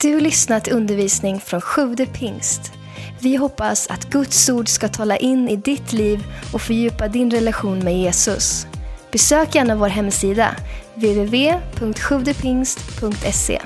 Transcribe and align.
Du 0.00 0.20
lyssnat 0.20 0.64
till 0.64 0.72
undervisning 0.72 1.40
från 1.40 1.60
Sjude 1.60 2.06
pingst. 2.06 2.72
Vi 3.20 3.36
hoppas 3.36 3.86
att 3.86 4.10
Guds 4.10 4.48
ord 4.48 4.68
ska 4.68 4.88
tala 4.88 5.16
in 5.16 5.48
i 5.48 5.56
ditt 5.56 5.92
liv 5.92 6.24
och 6.52 6.62
fördjupa 6.62 7.08
din 7.08 7.30
relation 7.30 7.78
med 7.78 7.98
Jesus. 7.98 8.66
Besök 9.12 9.54
gärna 9.54 9.76
vår 9.76 9.88
hemsida, 9.88 10.56
www.sjuvdepingst.se. 10.94 13.62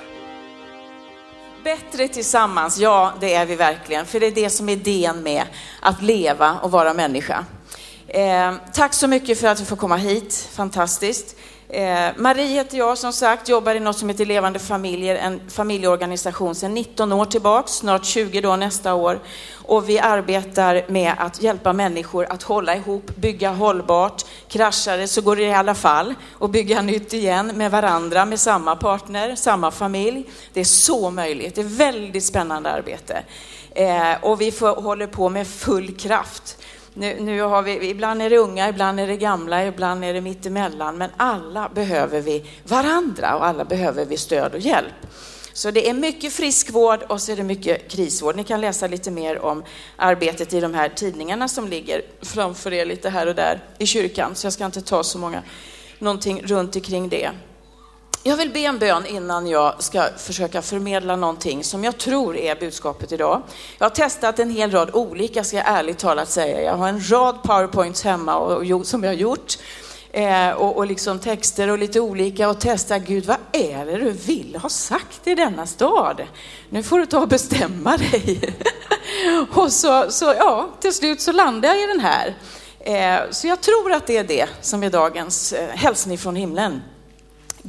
Bättre 1.64 2.08
tillsammans, 2.08 2.78
ja 2.78 3.12
det 3.20 3.34
är 3.34 3.46
vi 3.46 3.56
verkligen. 3.56 4.06
För 4.06 4.20
det 4.20 4.26
är 4.26 4.34
det 4.34 4.50
som 4.50 4.68
är 4.68 4.72
idén 4.72 5.22
med 5.22 5.42
att 5.82 6.02
leva 6.02 6.58
och 6.62 6.70
vara 6.70 6.94
människa. 6.94 7.44
Eh, 8.08 8.54
tack 8.72 8.94
så 8.94 9.08
mycket 9.08 9.40
för 9.40 9.48
att 9.48 9.60
vi 9.60 9.64
får 9.64 9.76
komma 9.76 9.96
hit, 9.96 10.48
fantastiskt. 10.52 11.36
Eh, 11.72 12.10
Marie 12.16 12.46
heter 12.46 12.78
jag 12.78 12.98
som 12.98 13.12
sagt, 13.12 13.48
jobbar 13.48 13.74
i 13.74 13.80
något 13.80 13.98
som 13.98 14.08
heter 14.08 14.26
Levande 14.26 14.58
familjer, 14.58 15.16
en 15.16 15.40
familjeorganisation 15.50 16.54
sedan 16.54 16.74
19 16.74 17.12
år 17.12 17.24
tillbaks, 17.24 17.72
snart 17.72 18.04
20 18.04 18.40
då 18.40 18.56
nästa 18.56 18.94
år. 18.94 19.20
Och 19.52 19.88
vi 19.88 19.98
arbetar 19.98 20.84
med 20.88 21.14
att 21.18 21.42
hjälpa 21.42 21.72
människor 21.72 22.26
att 22.30 22.42
hålla 22.42 22.76
ihop, 22.76 23.16
bygga 23.16 23.50
hållbart. 23.50 24.24
Kraschar 24.48 24.98
det 24.98 25.08
så 25.08 25.20
går 25.20 25.36
det 25.36 25.42
i 25.42 25.54
alla 25.54 25.74
fall 25.74 26.14
och 26.32 26.50
bygga 26.50 26.82
nytt 26.82 27.12
igen 27.12 27.52
med 27.54 27.70
varandra, 27.70 28.24
med 28.24 28.40
samma 28.40 28.76
partner, 28.76 29.36
samma 29.36 29.70
familj. 29.70 30.24
Det 30.52 30.60
är 30.60 30.64
så 30.64 31.10
möjligt, 31.10 31.54
det 31.54 31.60
är 31.60 31.64
väldigt 31.64 32.24
spännande 32.24 32.70
arbete. 32.70 33.22
Eh, 33.70 34.12
och 34.22 34.40
vi 34.40 34.52
får, 34.52 34.82
håller 34.82 35.06
på 35.06 35.28
med 35.28 35.46
full 35.46 35.96
kraft. 35.96 36.56
Nu, 36.94 37.20
nu 37.20 37.40
har 37.40 37.62
vi, 37.62 37.90
ibland 37.90 38.22
är 38.22 38.30
det 38.30 38.38
unga, 38.38 38.68
ibland 38.68 39.00
är 39.00 39.06
det 39.06 39.16
gamla, 39.16 39.66
ibland 39.66 40.04
är 40.04 40.14
det 40.14 40.20
mittemellan, 40.20 40.98
men 40.98 41.10
alla 41.16 41.68
behöver 41.68 42.20
vi 42.20 42.44
varandra 42.64 43.36
och 43.36 43.46
alla 43.46 43.64
behöver 43.64 44.04
vi 44.04 44.16
stöd 44.16 44.54
och 44.54 44.60
hjälp. 44.60 44.94
Så 45.52 45.70
det 45.70 45.88
är 45.88 45.94
mycket 45.94 46.32
friskvård 46.32 47.02
och 47.02 47.20
så 47.20 47.32
är 47.32 47.36
det 47.36 47.42
mycket 47.42 47.90
krisvård. 47.90 48.36
Ni 48.36 48.44
kan 48.44 48.60
läsa 48.60 48.86
lite 48.86 49.10
mer 49.10 49.38
om 49.38 49.64
arbetet 49.96 50.52
i 50.52 50.60
de 50.60 50.74
här 50.74 50.88
tidningarna 50.88 51.48
som 51.48 51.68
ligger 51.68 52.02
framför 52.22 52.72
er 52.72 52.84
lite 52.84 53.10
här 53.10 53.26
och 53.26 53.34
där 53.34 53.60
i 53.78 53.86
kyrkan, 53.86 54.34
så 54.34 54.46
jag 54.46 54.52
ska 54.52 54.66
inte 54.66 54.82
ta 54.82 55.02
så 55.02 55.18
många, 55.18 55.42
någonting 55.98 56.42
runt 56.42 56.76
omkring 56.76 57.08
det. 57.08 57.30
Jag 58.22 58.36
vill 58.36 58.50
be 58.50 58.60
en 58.60 58.78
bön 58.78 59.06
innan 59.06 59.46
jag 59.46 59.82
ska 59.82 60.08
försöka 60.18 60.62
förmedla 60.62 61.16
någonting 61.16 61.64
som 61.64 61.84
jag 61.84 61.98
tror 61.98 62.36
är 62.36 62.56
budskapet 62.56 63.12
idag. 63.12 63.42
Jag 63.78 63.84
har 63.84 63.90
testat 63.90 64.38
en 64.38 64.50
hel 64.50 64.70
rad 64.70 64.90
olika, 64.92 65.44
ska 65.44 65.56
jag 65.56 65.68
ärligt 65.68 65.98
talat 65.98 66.30
säga. 66.30 66.62
Jag 66.62 66.76
har 66.76 66.88
en 66.88 67.10
rad 67.10 67.42
powerpoints 67.42 68.04
hemma 68.04 68.36
och, 68.36 68.72
och, 68.72 68.86
som 68.86 69.04
jag 69.04 69.10
har 69.10 69.16
gjort. 69.16 69.58
Eh, 70.12 70.50
och, 70.50 70.76
och 70.76 70.86
liksom 70.86 71.18
texter 71.18 71.68
och 71.68 71.78
lite 71.78 72.00
olika 72.00 72.48
och 72.48 72.60
testa, 72.60 72.98
Gud 72.98 73.26
vad 73.26 73.36
är 73.52 73.86
det 73.86 73.98
du 73.98 74.10
vill 74.10 74.56
ha 74.62 74.68
sagt 74.68 75.26
i 75.26 75.34
denna 75.34 75.66
stad? 75.66 76.22
Nu 76.68 76.82
får 76.82 76.98
du 76.98 77.06
ta 77.06 77.20
och 77.20 77.28
bestämma 77.28 77.96
dig. 77.96 78.54
och 79.54 79.72
så, 79.72 80.10
så, 80.10 80.24
ja, 80.24 80.68
till 80.80 80.94
slut 80.94 81.20
så 81.20 81.32
landar 81.32 81.68
jag 81.68 81.82
i 81.82 81.86
den 81.86 82.00
här. 82.00 82.36
Eh, 82.80 83.30
så 83.30 83.46
jag 83.46 83.60
tror 83.60 83.92
att 83.92 84.06
det 84.06 84.16
är 84.16 84.24
det 84.24 84.48
som 84.60 84.82
är 84.82 84.90
dagens 84.90 85.52
eh, 85.52 85.68
hälsning 85.68 86.18
från 86.18 86.36
himlen. 86.36 86.80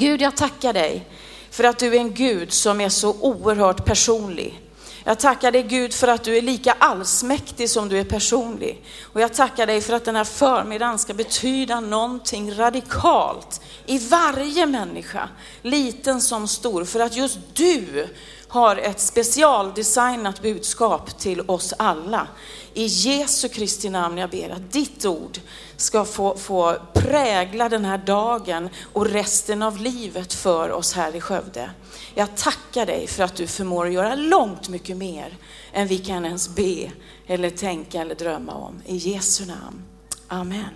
Gud, 0.01 0.21
jag 0.21 0.37
tackar 0.37 0.73
dig 0.73 1.07
för 1.51 1.63
att 1.63 1.79
du 1.79 1.95
är 1.95 1.99
en 1.99 2.13
Gud 2.13 2.53
som 2.53 2.81
är 2.81 2.89
så 2.89 3.15
oerhört 3.19 3.85
personlig. 3.85 4.61
Jag 5.03 5.19
tackar 5.19 5.51
dig 5.51 5.63
Gud 5.63 5.93
för 5.93 6.07
att 6.07 6.23
du 6.23 6.37
är 6.37 6.41
lika 6.41 6.75
allsmäktig 6.79 7.69
som 7.69 7.89
du 7.89 7.99
är 7.99 8.03
personlig. 8.03 8.83
Och 9.01 9.21
jag 9.21 9.33
tackar 9.33 9.67
dig 9.67 9.81
för 9.81 9.93
att 9.93 10.05
den 10.05 10.15
här 10.15 10.23
förmiddagen 10.23 10.99
ska 10.99 11.13
betyda 11.13 11.79
någonting 11.79 12.53
radikalt 12.53 13.61
i 13.85 13.97
varje 13.97 14.65
människa, 14.65 15.29
liten 15.61 16.21
som 16.21 16.47
stor, 16.47 16.85
för 16.85 16.99
att 16.99 17.15
just 17.15 17.39
du 17.53 18.07
har 18.51 18.75
ett 18.75 18.99
specialdesignat 18.99 20.41
budskap 20.41 21.19
till 21.19 21.41
oss 21.41 21.73
alla. 21.77 22.27
I 22.73 22.85
Jesu 22.85 23.49
Kristi 23.49 23.89
namn 23.89 24.17
jag 24.17 24.29
ber 24.29 24.49
att 24.49 24.71
ditt 24.71 25.05
ord 25.05 25.39
ska 25.77 26.05
få, 26.05 26.37
få 26.37 26.77
prägla 26.93 27.69
den 27.69 27.85
här 27.85 27.97
dagen 27.97 28.69
och 28.93 29.05
resten 29.05 29.61
av 29.61 29.77
livet 29.77 30.33
för 30.33 30.71
oss 30.71 30.93
här 30.93 31.15
i 31.15 31.21
Skövde. 31.21 31.71
Jag 32.15 32.35
tackar 32.35 32.85
dig 32.85 33.07
för 33.07 33.23
att 33.23 33.35
du 33.35 33.47
förmår 33.47 33.87
att 33.87 33.93
göra 33.93 34.15
långt 34.15 34.69
mycket 34.69 34.97
mer 34.97 35.37
än 35.73 35.87
vi 35.87 35.97
kan 35.97 36.25
ens 36.25 36.49
be 36.49 36.91
eller 37.27 37.49
tänka 37.49 38.01
eller 38.01 38.15
drömma 38.15 38.53
om. 38.53 38.81
I 38.85 38.95
Jesu 38.95 39.45
namn. 39.45 39.83
Amen. 40.27 40.69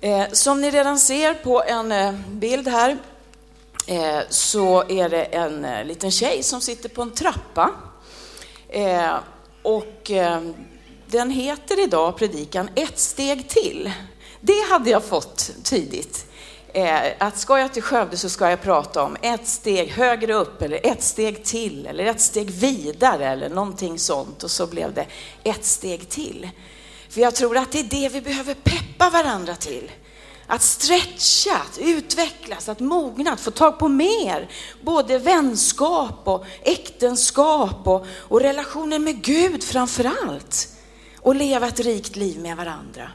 Eh, 0.00 0.26
som 0.32 0.60
ni 0.60 0.70
redan 0.70 0.98
ser 0.98 1.34
på 1.34 1.62
en 1.62 1.92
eh, 1.92 2.14
bild 2.28 2.68
här 2.68 2.98
Eh, 3.86 4.20
så 4.28 4.84
är 4.88 5.08
det 5.08 5.24
en 5.24 5.64
eh, 5.64 5.84
liten 5.84 6.10
tjej 6.10 6.42
som 6.42 6.60
sitter 6.60 6.88
på 6.88 7.02
en 7.02 7.10
trappa. 7.10 7.70
Eh, 8.68 9.14
och 9.62 10.10
den 11.06 11.30
heter 11.30 11.84
idag, 11.84 12.16
predikan, 12.16 12.68
Ett 12.74 12.98
steg 12.98 13.48
till. 13.48 13.92
Det 14.40 14.70
hade 14.70 14.90
jag 14.90 15.04
fått 15.04 15.50
tidigt. 15.62 16.26
Att 17.18 17.38
ska 17.38 17.58
jag 17.58 17.72
till 17.72 17.82
Skövde 17.82 18.16
så 18.16 18.28
ska 18.28 18.50
jag 18.50 18.62
prata 18.62 19.02
om 19.02 19.16
ett 19.22 19.48
steg 19.48 19.88
högre 19.88 20.34
upp 20.34 20.62
eller 20.62 20.86
ett 20.86 21.02
steg 21.02 21.44
till 21.44 21.86
eller 21.86 22.04
ett 22.04 22.20
steg 22.20 22.50
vidare 22.50 23.28
eller 23.28 23.48
någonting 23.48 23.98
sånt. 23.98 24.42
Och 24.42 24.50
så 24.50 24.66
blev 24.66 24.94
det 24.94 25.06
ett 25.44 25.64
steg 25.64 26.08
till. 26.08 26.50
För 27.08 27.20
jag 27.20 27.34
tror 27.34 27.56
att 27.56 27.72
det 27.72 27.78
är 27.78 27.84
det 27.84 28.08
vi 28.08 28.20
behöver 28.20 28.54
peppa 28.54 29.10
varandra 29.10 29.54
till. 29.54 29.90
Att 30.46 30.62
stretcha, 30.62 31.56
att 31.56 31.78
utvecklas, 31.78 32.68
att 32.68 32.80
mogna, 32.80 33.32
att 33.32 33.40
få 33.40 33.50
tag 33.50 33.78
på 33.78 33.88
mer. 33.88 34.48
Både 34.80 35.18
vänskap 35.18 36.20
och 36.24 36.44
äktenskap 36.62 37.86
och, 37.86 38.06
och 38.10 38.40
relationen 38.40 39.04
med 39.04 39.22
Gud 39.22 39.64
framför 39.64 40.04
allt 40.04 40.68
och 41.20 41.34
leva 41.34 41.68
ett 41.68 41.80
rikt 41.80 42.16
liv 42.16 42.40
med 42.40 42.56
varandra. 42.56 43.10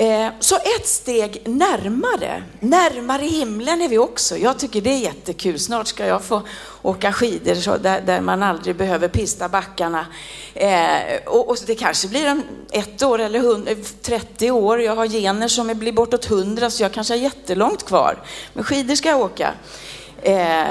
Eh, 0.00 0.28
så 0.40 0.56
ett 0.56 0.86
steg 0.86 1.42
närmare, 1.44 2.42
närmare 2.60 3.22
himlen 3.22 3.82
är 3.82 3.88
vi 3.88 3.98
också. 3.98 4.36
Jag 4.36 4.58
tycker 4.58 4.80
det 4.80 4.90
är 4.90 4.98
jättekul. 4.98 5.58
Snart 5.58 5.86
ska 5.86 6.06
jag 6.06 6.22
få 6.22 6.42
åka 6.82 7.12
skidor 7.12 7.54
så 7.54 7.76
där, 7.76 8.00
där 8.00 8.20
man 8.20 8.42
aldrig 8.42 8.76
behöver 8.76 9.08
pista 9.08 9.48
backarna. 9.48 10.06
Eh, 10.54 11.18
och, 11.26 11.50
och, 11.50 11.56
det 11.66 11.74
kanske 11.74 12.08
blir 12.08 12.26
en, 12.26 12.42
ett 12.70 13.02
år 13.02 13.18
eller 13.18 14.02
30 14.02 14.46
eh, 14.46 14.56
år. 14.56 14.82
Jag 14.82 14.96
har 14.96 15.06
gener 15.06 15.48
som 15.48 15.78
blir 15.78 15.92
bortåt 15.92 16.30
100 16.30 16.70
så 16.70 16.82
jag 16.82 16.92
kanske 16.92 17.14
har 17.14 17.18
jättelångt 17.18 17.86
kvar. 17.86 18.22
Men 18.52 18.64
skidor 18.64 18.94
ska 18.94 19.08
jag 19.08 19.20
åka. 19.20 19.54
Eh, 20.22 20.68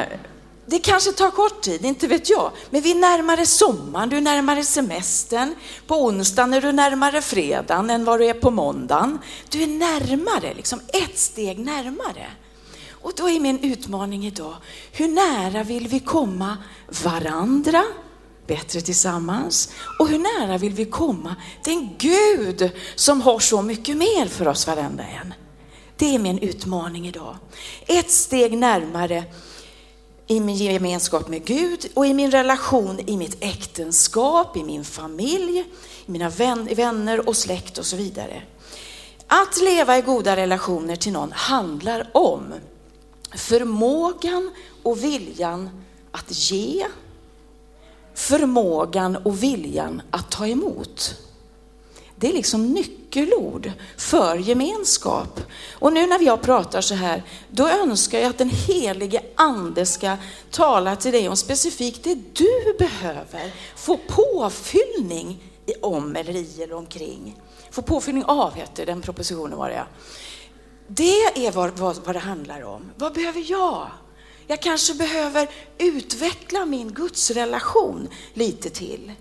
det 0.69 0.79
kanske 0.79 1.11
tar 1.11 1.31
kort 1.31 1.61
tid, 1.61 1.85
inte 1.85 2.07
vet 2.07 2.29
jag. 2.29 2.51
Men 2.69 2.81
vi 2.81 2.91
är 2.91 2.95
närmare 2.95 3.45
sommaren, 3.45 4.09
du 4.09 4.17
är 4.17 4.21
närmare 4.21 4.63
semestern. 4.63 5.55
På 5.87 5.95
onsdagen 5.95 6.53
är 6.53 6.61
du 6.61 6.71
närmare 6.71 7.21
fredagen 7.21 7.89
än 7.89 8.05
vad 8.05 8.19
du 8.19 8.25
är 8.25 8.33
på 8.33 8.51
måndagen. 8.51 9.19
Du 9.49 9.63
är 9.63 9.67
närmare, 9.67 10.53
liksom 10.53 10.79
ett 10.87 11.17
steg 11.17 11.59
närmare. 11.59 12.27
Och 12.91 13.11
då 13.15 13.29
är 13.29 13.39
min 13.39 13.59
utmaning 13.59 14.25
idag, 14.25 14.55
hur 14.91 15.07
nära 15.07 15.63
vill 15.63 15.87
vi 15.87 15.99
komma 15.99 16.57
varandra, 17.03 17.83
bättre 18.47 18.81
tillsammans? 18.81 19.69
Och 19.99 20.07
hur 20.07 20.19
nära 20.19 20.57
vill 20.57 20.73
vi 20.73 20.85
komma 20.85 21.35
den 21.63 21.89
Gud 21.97 22.71
som 22.95 23.21
har 23.21 23.39
så 23.39 23.61
mycket 23.61 23.97
mer 23.97 24.25
för 24.25 24.47
oss 24.47 24.67
varenda 24.67 25.03
en? 25.03 25.33
Det 25.97 26.15
är 26.15 26.19
min 26.19 26.39
utmaning 26.39 27.07
idag. 27.07 27.35
Ett 27.87 28.11
steg 28.11 28.57
närmare 28.57 29.23
i 30.27 30.39
min 30.39 30.55
gemenskap 30.55 31.27
med 31.27 31.45
Gud 31.45 31.87
och 31.93 32.05
i 32.05 32.13
min 32.13 32.31
relation 32.31 32.99
i 33.05 33.17
mitt 33.17 33.37
äktenskap, 33.39 34.57
i 34.57 34.63
min 34.63 34.83
familj, 34.83 35.59
i 36.05 36.11
mina 36.11 36.29
vänner 36.75 37.27
och 37.29 37.35
släkt 37.35 37.77
och 37.77 37.85
så 37.85 37.95
vidare. 37.95 38.41
Att 39.27 39.61
leva 39.61 39.97
i 39.97 40.01
goda 40.01 40.35
relationer 40.35 40.95
till 40.95 41.11
någon 41.11 41.31
handlar 41.31 42.09
om 42.13 42.53
förmågan 43.35 44.51
och 44.83 45.03
viljan 45.03 45.69
att 46.11 46.51
ge, 46.51 46.85
förmågan 48.13 49.15
och 49.15 49.43
viljan 49.43 50.01
att 50.11 50.31
ta 50.31 50.47
emot. 50.47 51.15
Det 52.19 52.29
är 52.29 52.33
liksom 52.33 52.73
nyckelord 52.73 53.71
för 53.97 54.35
gemenskap. 54.35 55.41
Och 55.73 55.93
nu 55.93 56.07
när 56.07 56.23
jag 56.23 56.41
pratar 56.41 56.81
så 56.81 56.93
här, 56.93 57.23
då 57.51 57.67
önskar 57.67 58.19
jag 58.19 58.29
att 58.29 58.37
den 58.37 58.49
helige 58.49 59.21
ande 59.35 59.85
ska 59.85 60.17
tala 60.51 60.95
till 60.95 61.11
dig 61.11 61.29
om 61.29 61.37
specifikt 61.37 62.03
det 62.03 62.15
du 62.15 62.75
behöver 62.79 63.51
få 63.75 63.97
påfyllning 63.97 65.43
om 65.81 66.15
eller 66.15 66.35
i 66.35 66.63
eller 66.63 66.75
omkring. 66.75 67.41
Få 67.71 67.81
påfyllning 67.81 68.23
av 68.23 68.53
heter 68.53 68.85
den 68.85 69.01
propositionen 69.01 69.57
var 69.57 69.69
det 69.69 69.75
ja. 69.75 69.87
Det 70.87 71.45
är 71.45 71.51
vad, 71.51 71.77
vad, 71.77 71.97
vad 72.05 72.15
det 72.15 72.19
handlar 72.19 72.63
om. 72.63 72.91
Vad 72.95 73.13
behöver 73.13 73.51
jag? 73.51 73.87
Jag 74.47 74.61
kanske 74.61 74.93
behöver 74.93 75.47
utveckla 75.77 76.65
min 76.65 76.93
gudsrelation 76.93 78.09
lite 78.33 78.69
till. 78.69 79.11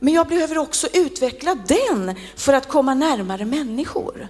Men 0.00 0.14
jag 0.14 0.28
behöver 0.28 0.58
också 0.58 0.88
utveckla 0.92 1.54
den 1.54 2.14
för 2.36 2.52
att 2.52 2.68
komma 2.68 2.94
närmare 2.94 3.44
människor. 3.44 4.28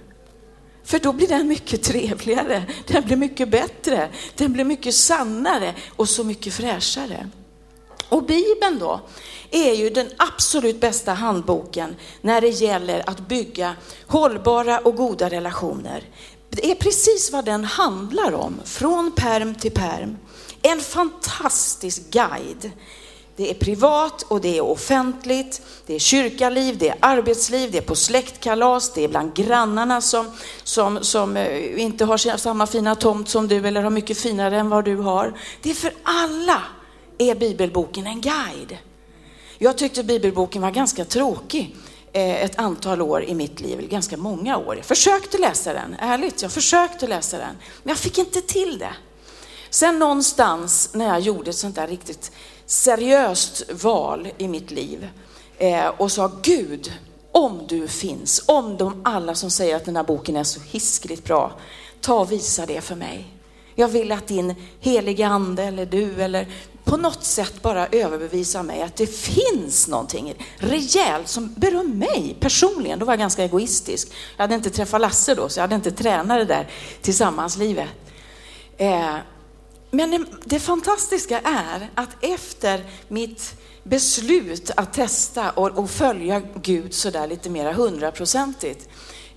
För 0.83 0.99
då 0.99 1.13
blir 1.13 1.27
den 1.27 1.47
mycket 1.47 1.83
trevligare, 1.83 2.63
den 2.87 3.03
blir 3.03 3.17
mycket 3.17 3.49
bättre, 3.49 4.09
den 4.35 4.53
blir 4.53 4.65
mycket 4.65 4.95
sannare 4.95 5.75
och 5.95 6.09
så 6.09 6.23
mycket 6.23 6.53
fräschare. 6.53 7.29
Och 8.09 8.23
Bibeln 8.23 8.79
då 8.79 9.01
är 9.51 9.73
ju 9.73 9.89
den 9.89 10.09
absolut 10.17 10.81
bästa 10.81 11.13
handboken 11.13 11.95
när 12.21 12.41
det 12.41 12.49
gäller 12.49 13.09
att 13.09 13.27
bygga 13.27 13.75
hållbara 14.07 14.79
och 14.79 14.95
goda 14.95 15.29
relationer. 15.29 16.03
Det 16.49 16.71
är 16.71 16.75
precis 16.75 17.31
vad 17.31 17.45
den 17.45 17.65
handlar 17.65 18.33
om, 18.33 18.61
från 18.65 19.11
perm 19.11 19.55
till 19.55 19.71
perm. 19.71 20.17
En 20.61 20.79
fantastisk 20.79 22.01
guide 22.09 22.71
det 23.41 23.49
är 23.49 23.53
privat 23.53 24.21
och 24.21 24.41
det 24.41 24.57
är 24.57 24.61
offentligt. 24.61 25.61
Det 25.85 25.95
är 25.95 25.99
kyrkaliv, 25.99 26.77
det 26.77 26.89
är 26.89 26.95
arbetsliv, 26.99 27.71
det 27.71 27.77
är 27.77 27.81
på 27.81 27.95
släktkalas, 27.95 28.93
det 28.93 29.03
är 29.03 29.07
bland 29.07 29.33
grannarna 29.33 30.01
som, 30.01 30.31
som, 30.63 31.03
som 31.03 31.37
eh, 31.37 31.81
inte 31.81 32.05
har 32.05 32.37
samma 32.37 32.67
fina 32.67 32.95
tomt 32.95 33.29
som 33.29 33.47
du 33.47 33.67
eller 33.67 33.81
har 33.81 33.89
mycket 33.89 34.17
finare 34.17 34.59
än 34.59 34.69
vad 34.69 34.85
du 34.85 34.95
har. 34.95 35.33
Det 35.61 35.69
är 35.69 35.73
för 35.73 35.93
alla 36.03 36.61
är 37.17 37.35
bibelboken 37.35 38.07
en 38.07 38.21
guide. 38.21 38.77
Jag 39.57 39.77
tyckte 39.77 40.03
bibelboken 40.03 40.61
var 40.61 40.71
ganska 40.71 41.05
tråkig 41.05 41.75
eh, 42.13 42.43
ett 42.43 42.59
antal 42.59 43.01
år 43.01 43.23
i 43.23 43.35
mitt 43.35 43.61
liv, 43.61 43.87
ganska 43.89 44.17
många 44.17 44.57
år. 44.57 44.75
Jag 44.75 44.85
försökte 44.85 45.37
läsa 45.37 45.73
den, 45.73 45.95
ärligt, 45.99 46.41
jag 46.41 46.51
försökte 46.51 47.07
läsa 47.07 47.37
den, 47.37 47.55
men 47.83 47.89
jag 47.89 47.97
fick 47.97 48.17
inte 48.17 48.41
till 48.41 48.79
det. 48.79 48.93
Sen 49.69 49.99
någonstans 49.99 50.89
när 50.93 51.07
jag 51.07 51.19
gjorde 51.19 51.49
ett 51.49 51.55
sånt 51.55 51.75
där 51.75 51.87
riktigt 51.87 52.31
seriöst 52.71 53.63
val 53.71 54.27
i 54.37 54.47
mitt 54.47 54.71
liv 54.71 55.09
eh, 55.57 55.87
och 55.87 56.11
sa 56.11 56.31
Gud, 56.41 56.93
om 57.31 57.65
du 57.67 57.87
finns, 57.87 58.43
om 58.45 58.77
de 58.77 59.01
alla 59.05 59.35
som 59.35 59.51
säger 59.51 59.75
att 59.75 59.85
den 59.85 59.95
här 59.95 60.03
boken 60.03 60.35
är 60.35 60.43
så 60.43 60.59
hiskligt 60.61 61.23
bra, 61.23 61.51
ta 62.01 62.19
och 62.19 62.31
visa 62.31 62.65
det 62.65 62.81
för 62.81 62.95
mig. 62.95 63.27
Jag 63.75 63.87
vill 63.87 64.11
att 64.11 64.27
din 64.27 64.55
heliga 64.79 65.27
ande 65.27 65.63
eller 65.63 65.85
du 65.85 66.21
eller 66.21 66.47
på 66.83 66.97
något 66.97 67.23
sätt 67.23 67.61
bara 67.61 67.87
överbevisa 67.87 68.63
mig 68.63 68.81
att 68.81 68.95
det 68.95 69.07
finns 69.07 69.87
någonting 69.87 70.33
rejält 70.57 71.27
som 71.27 71.53
berör 71.57 71.83
mig 71.83 72.37
personligen. 72.39 72.99
Då 72.99 73.05
var 73.05 73.13
jag 73.13 73.19
ganska 73.19 73.43
egoistisk. 73.43 74.11
Jag 74.37 74.43
hade 74.43 74.55
inte 74.55 74.69
träffat 74.69 75.01
Lasse 75.01 75.35
då, 75.35 75.49
så 75.49 75.59
jag 75.59 75.63
hade 75.63 75.75
inte 75.75 75.91
tränat 75.91 76.37
det 76.37 76.45
där 76.45 76.67
tillsammanslivet. 77.01 77.89
Eh, 78.77 79.15
men 79.91 80.27
det 80.45 80.59
fantastiska 80.59 81.39
är 81.39 81.89
att 81.95 82.09
efter 82.21 82.83
mitt 83.07 83.55
beslut 83.83 84.71
att 84.77 84.93
testa 84.93 85.51
och, 85.51 85.79
och 85.79 85.89
följa 85.89 86.41
Gud 86.55 86.93
sådär 86.93 87.27
lite 87.27 87.49
mera 87.49 87.73
hundraprocentigt, 87.73 88.89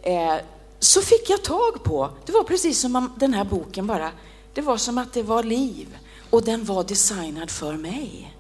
eh, 0.03 0.37
så 0.79 1.03
fick 1.03 1.31
jag 1.31 1.43
tag 1.43 1.85
på, 1.85 2.11
det 2.27 2.33
var 2.33 2.43
precis 2.43 2.81
som 2.81 2.97
om 2.97 3.13
den 3.17 3.35
här 3.35 3.45
boken 3.45 3.87
bara, 3.87 4.11
det 4.55 4.61
var 4.61 4.77
som 4.77 4.99
att 4.99 5.13
det 5.13 5.23
var 5.23 5.43
liv 5.43 5.99
och 6.31 6.45
den 6.45 6.65
var 6.65 6.85
designad 6.85 7.51
för 7.51 7.73
mig. 7.73 8.37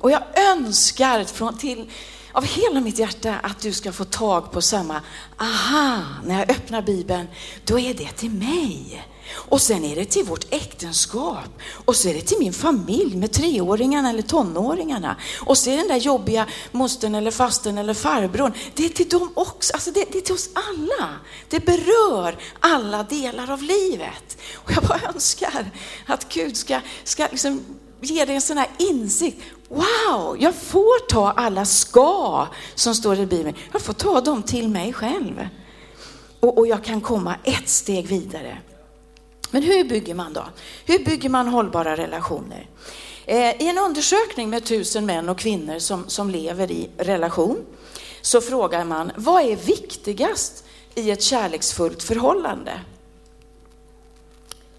Och 0.00 0.10
jag 0.10 0.22
önskar 0.52 1.24
från, 1.24 1.58
till, 1.58 1.90
av 2.32 2.44
hela 2.44 2.80
mitt 2.80 2.98
hjärta 2.98 3.34
att 3.42 3.60
du 3.60 3.72
ska 3.72 3.92
få 3.92 4.04
tag 4.04 4.52
på 4.52 4.62
samma, 4.62 5.02
aha, 5.38 6.02
när 6.24 6.38
jag 6.38 6.50
öppnar 6.50 6.82
Bibeln, 6.82 7.26
då 7.64 7.78
är 7.78 7.94
det 7.94 8.12
till 8.12 8.30
mig. 8.30 9.06
Och 9.32 9.62
sen 9.62 9.84
är 9.84 9.96
det 9.96 10.04
till 10.04 10.24
vårt 10.24 10.46
äktenskap. 10.50 11.48
Och 11.84 11.96
så 11.96 12.08
är 12.08 12.14
det 12.14 12.20
till 12.20 12.38
min 12.38 12.52
familj 12.52 13.16
med 13.16 13.32
treåringarna 13.32 14.10
eller 14.10 14.22
tonåringarna. 14.22 15.16
Och 15.40 15.58
så 15.58 15.70
är 15.70 15.76
det 15.76 15.82
den 15.82 15.88
där 15.88 15.96
jobbiga 15.96 16.46
mostern 16.72 17.14
eller 17.14 17.30
fasten 17.30 17.78
eller 17.78 17.94
farbrorn. 17.94 18.52
Det 18.74 18.84
är 18.84 18.88
till 18.88 19.08
dem 19.08 19.32
också. 19.34 19.72
Alltså 19.72 19.90
det, 19.90 20.04
det 20.12 20.18
är 20.18 20.22
till 20.22 20.34
oss 20.34 20.50
alla. 20.54 21.08
Det 21.48 21.60
berör 21.60 22.38
alla 22.60 23.02
delar 23.02 23.52
av 23.52 23.62
livet. 23.62 24.38
Och 24.54 24.72
jag 24.72 24.84
bara 24.84 25.00
önskar 25.14 25.70
att 26.06 26.28
Gud 26.34 26.56
ska, 26.56 26.80
ska 27.04 27.28
liksom 27.30 27.60
ge 28.00 28.24
dig 28.24 28.34
en 28.34 28.40
sån 28.40 28.58
här 28.58 28.70
insikt. 28.78 29.42
Wow, 29.68 30.36
jag 30.40 30.54
får 30.54 31.06
ta 31.08 31.30
alla 31.30 31.64
ska 31.64 32.46
som 32.74 32.94
står 32.94 33.18
i 33.18 33.26
Bibeln. 33.26 33.56
Jag 33.72 33.82
får 33.82 33.92
ta 33.92 34.20
dem 34.20 34.42
till 34.42 34.68
mig 34.68 34.92
själv. 34.92 35.48
Och, 36.40 36.58
och 36.58 36.66
jag 36.66 36.84
kan 36.84 37.00
komma 37.00 37.36
ett 37.44 37.68
steg 37.68 38.06
vidare. 38.06 38.58
Men 39.56 39.62
hur 39.62 39.84
bygger 39.84 40.14
man 40.14 40.32
då? 40.32 40.44
Hur 40.84 40.98
bygger 41.04 41.28
man 41.28 41.48
hållbara 41.48 41.96
relationer? 41.96 42.68
Eh, 43.24 43.62
I 43.62 43.68
en 43.68 43.78
undersökning 43.78 44.50
med 44.50 44.64
tusen 44.64 45.06
män 45.06 45.28
och 45.28 45.38
kvinnor 45.38 45.78
som, 45.78 46.08
som 46.08 46.30
lever 46.30 46.70
i 46.70 46.90
relation 46.98 47.64
så 48.20 48.40
frågar 48.40 48.84
man, 48.84 49.12
vad 49.16 49.42
är 49.42 49.56
viktigast 49.56 50.64
i 50.94 51.10
ett 51.10 51.22
kärleksfullt 51.22 52.02
förhållande? 52.02 52.80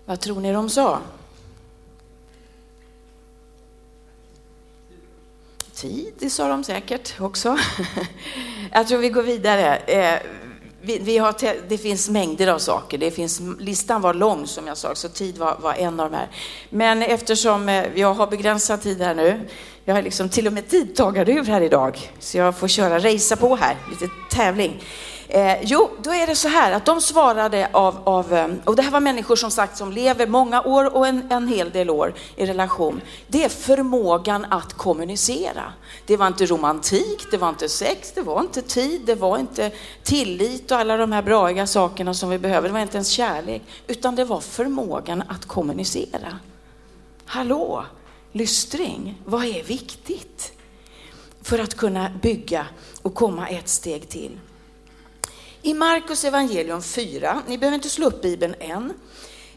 Vad 0.05 0.19
tror 0.19 0.39
ni 0.39 0.53
de 0.53 0.69
sa? 0.69 0.99
Tid, 5.73 6.13
det 6.19 6.29
sa 6.29 6.47
de 6.47 6.63
säkert 6.63 7.19
också. 7.19 7.57
Jag 8.71 8.87
tror 8.87 8.99
vi 8.99 9.09
går 9.09 9.23
vidare. 9.23 9.77
Eh, 9.77 10.19
vi, 10.87 10.99
vi, 10.99 11.17
har, 11.17 11.35
det 11.69 11.77
finns 11.77 12.09
mängder 12.09 12.47
av 12.47 12.59
saker. 12.59 12.97
Det 12.97 13.11
finns, 13.11 13.41
listan 13.59 14.01
var 14.01 14.13
lång 14.13 14.47
som 14.47 14.67
jag 14.67 14.77
sa, 14.77 14.95
så 14.95 15.09
tid 15.09 15.37
var, 15.37 15.57
var 15.61 15.73
en 15.73 15.99
av 15.99 16.11
de 16.11 16.17
här. 16.17 16.27
Men 16.69 17.01
eftersom 17.01 17.69
eh, 17.69 17.85
jag 17.95 18.13
har 18.13 18.27
begränsad 18.27 18.81
tid 18.81 19.01
här 19.01 19.15
nu, 19.15 19.39
jag 19.85 19.95
har 19.95 20.01
liksom 20.01 20.29
till 20.29 20.47
och 20.47 20.53
med 20.53 20.69
tidtagarur 20.69 21.43
här 21.43 21.61
idag, 21.61 22.11
så 22.19 22.37
jag 22.37 22.57
får 22.57 22.67
köra, 22.67 22.99
racea 22.99 23.37
på 23.37 23.55
här, 23.55 23.75
lite 23.89 24.09
tävling. 24.31 24.83
Eh, 25.29 25.57
jo, 25.61 25.89
då 26.03 26.13
är 26.13 26.27
det 26.27 26.35
så 26.35 26.47
här 26.47 26.71
att 26.71 26.85
de 26.85 27.01
svarade 27.01 27.69
av, 27.71 28.01
av, 28.03 28.33
eh, 28.33 28.47
och 28.63 28.75
det 28.75 28.81
här 28.81 28.91
var 28.91 28.99
människor 28.99 29.35
som 29.35 29.51
sagt 29.51 29.77
som 29.77 29.91
lever 29.91 30.27
många 30.27 30.61
år 30.61 30.95
och 30.95 31.07
en, 31.07 31.31
en 31.31 31.47
hel 31.47 31.71
del 31.71 31.89
år 31.89 32.13
i 32.35 32.45
relation. 32.45 33.01
Det 33.27 33.43
är 33.43 33.49
förmågan 33.49 34.45
att 34.49 34.73
kommunicera. 34.73 35.73
Det 36.05 36.17
var 36.17 36.27
inte 36.27 36.45
romantik, 36.45 37.27
det 37.31 37.37
var 37.37 37.49
inte 37.49 37.69
sex, 37.69 38.11
det 38.11 38.21
var 38.21 38.41
inte 38.41 38.61
tid, 38.61 39.01
det 39.05 39.15
var 39.15 39.37
inte 39.37 39.71
tillit 40.03 40.71
och 40.71 40.77
alla 40.77 40.97
de 40.97 41.11
här 41.11 41.21
braiga 41.21 41.67
sakerna 41.67 42.13
som 42.13 42.29
vi 42.29 42.39
behöver. 42.39 42.69
Det 42.69 42.73
var 42.73 42.81
inte 42.81 42.97
ens 42.97 43.09
kärlek, 43.09 43.61
utan 43.87 44.15
det 44.15 44.25
var 44.25 44.39
förmågan 44.39 45.23
att 45.27 45.45
kommunicera. 45.45 46.39
Hallå, 47.25 47.85
lystring, 48.31 49.21
vad 49.25 49.45
är 49.45 49.63
viktigt? 49.63 50.53
För 51.41 51.59
att 51.59 51.75
kunna 51.75 52.09
bygga 52.21 52.65
och 53.01 53.13
komma 53.13 53.47
ett 53.47 53.69
steg 53.69 54.09
till. 54.09 54.39
I 55.67 55.73
Markus 55.73 56.23
evangelium 56.23 56.81
4, 56.81 57.41
ni 57.47 57.57
behöver 57.57 57.75
inte 57.75 57.89
slå 57.89 58.07
upp 58.07 58.21
Bibeln 58.21 58.55
än, 58.59 58.93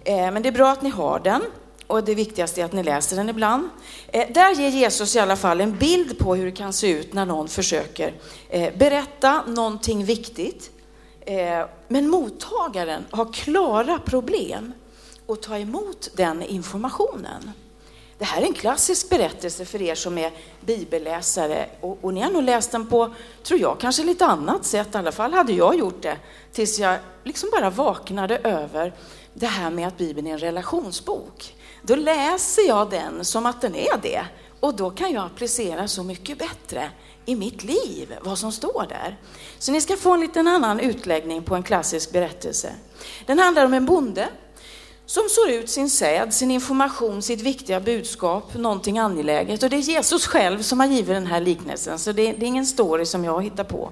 eh, 0.04 0.16
men 0.16 0.42
det 0.42 0.48
är 0.48 0.52
bra 0.52 0.70
att 0.70 0.82
ni 0.82 0.90
har 0.90 1.20
den 1.20 1.42
och 1.86 2.04
det 2.04 2.14
viktigaste 2.14 2.60
är 2.60 2.64
att 2.64 2.72
ni 2.72 2.82
läser 2.82 3.16
den 3.16 3.28
ibland. 3.28 3.68
Eh, 4.08 4.32
där 4.32 4.54
ger 4.54 4.68
Jesus 4.68 5.16
i 5.16 5.18
alla 5.18 5.36
fall 5.36 5.60
en 5.60 5.78
bild 5.78 6.18
på 6.18 6.34
hur 6.34 6.44
det 6.44 6.52
kan 6.52 6.72
se 6.72 6.90
ut 6.90 7.12
när 7.12 7.26
någon 7.26 7.48
försöker 7.48 8.14
eh, 8.48 8.74
berätta 8.78 9.42
någonting 9.46 10.04
viktigt. 10.04 10.70
Men 11.88 12.08
mottagaren 12.08 13.04
har 13.10 13.32
klara 13.32 13.98
problem 13.98 14.72
att 15.28 15.42
ta 15.42 15.58
emot 15.58 16.08
den 16.16 16.42
informationen. 16.42 17.50
Det 18.20 18.26
här 18.26 18.42
är 18.42 18.46
en 18.46 18.54
klassisk 18.54 19.10
berättelse 19.10 19.64
för 19.64 19.82
er 19.82 19.94
som 19.94 20.18
är 20.18 20.32
bibelläsare 20.60 21.66
och, 21.80 21.98
och 22.00 22.14
ni 22.14 22.20
har 22.20 22.30
nog 22.30 22.42
läst 22.42 22.72
den 22.72 22.86
på, 22.86 23.14
tror 23.42 23.60
jag, 23.60 23.80
kanske 23.80 24.04
lite 24.04 24.26
annat 24.26 24.64
sätt. 24.64 24.94
I 24.94 24.98
alla 24.98 25.12
fall 25.12 25.32
hade 25.32 25.52
jag 25.52 25.78
gjort 25.78 26.02
det 26.02 26.16
tills 26.52 26.78
jag 26.78 26.98
liksom 27.24 27.48
bara 27.52 27.70
vaknade 27.70 28.38
över 28.38 28.94
det 29.34 29.46
här 29.46 29.70
med 29.70 29.88
att 29.88 29.98
Bibeln 29.98 30.26
är 30.26 30.32
en 30.32 30.38
relationsbok. 30.38 31.56
Då 31.82 31.96
läser 31.96 32.68
jag 32.68 32.90
den 32.90 33.24
som 33.24 33.46
att 33.46 33.60
den 33.60 33.74
är 33.74 33.98
det 34.02 34.24
och 34.60 34.74
då 34.74 34.90
kan 34.90 35.12
jag 35.12 35.24
applicera 35.24 35.88
så 35.88 36.02
mycket 36.02 36.38
bättre 36.38 36.90
i 37.26 37.36
mitt 37.36 37.64
liv 37.64 38.16
vad 38.22 38.38
som 38.38 38.52
står 38.52 38.86
där. 38.88 39.18
Så 39.58 39.72
ni 39.72 39.80
ska 39.80 39.96
få 39.96 40.12
en 40.14 40.20
liten 40.20 40.48
annan 40.48 40.80
utläggning 40.80 41.42
på 41.42 41.54
en 41.54 41.62
klassisk 41.62 42.12
berättelse. 42.12 42.72
Den 43.26 43.38
handlar 43.38 43.64
om 43.64 43.74
en 43.74 43.86
bonde 43.86 44.28
som 45.10 45.28
sår 45.28 45.50
ut 45.50 45.70
sin 45.70 45.90
säd, 45.90 46.34
sin 46.34 46.50
information, 46.50 47.22
sitt 47.22 47.40
viktiga 47.40 47.80
budskap, 47.80 48.54
någonting 48.54 48.98
angeläget. 48.98 49.62
Och 49.62 49.70
det 49.70 49.76
är 49.76 49.80
Jesus 49.80 50.26
själv 50.26 50.62
som 50.62 50.80
har 50.80 50.86
givit 50.86 51.06
den 51.06 51.26
här 51.26 51.40
liknelsen, 51.40 51.98
så 51.98 52.12
det 52.12 52.22
är, 52.22 52.34
det 52.36 52.46
är 52.46 52.48
ingen 52.48 52.66
story 52.66 53.06
som 53.06 53.24
jag 53.24 53.44
hittar 53.44 53.64
på. 53.64 53.90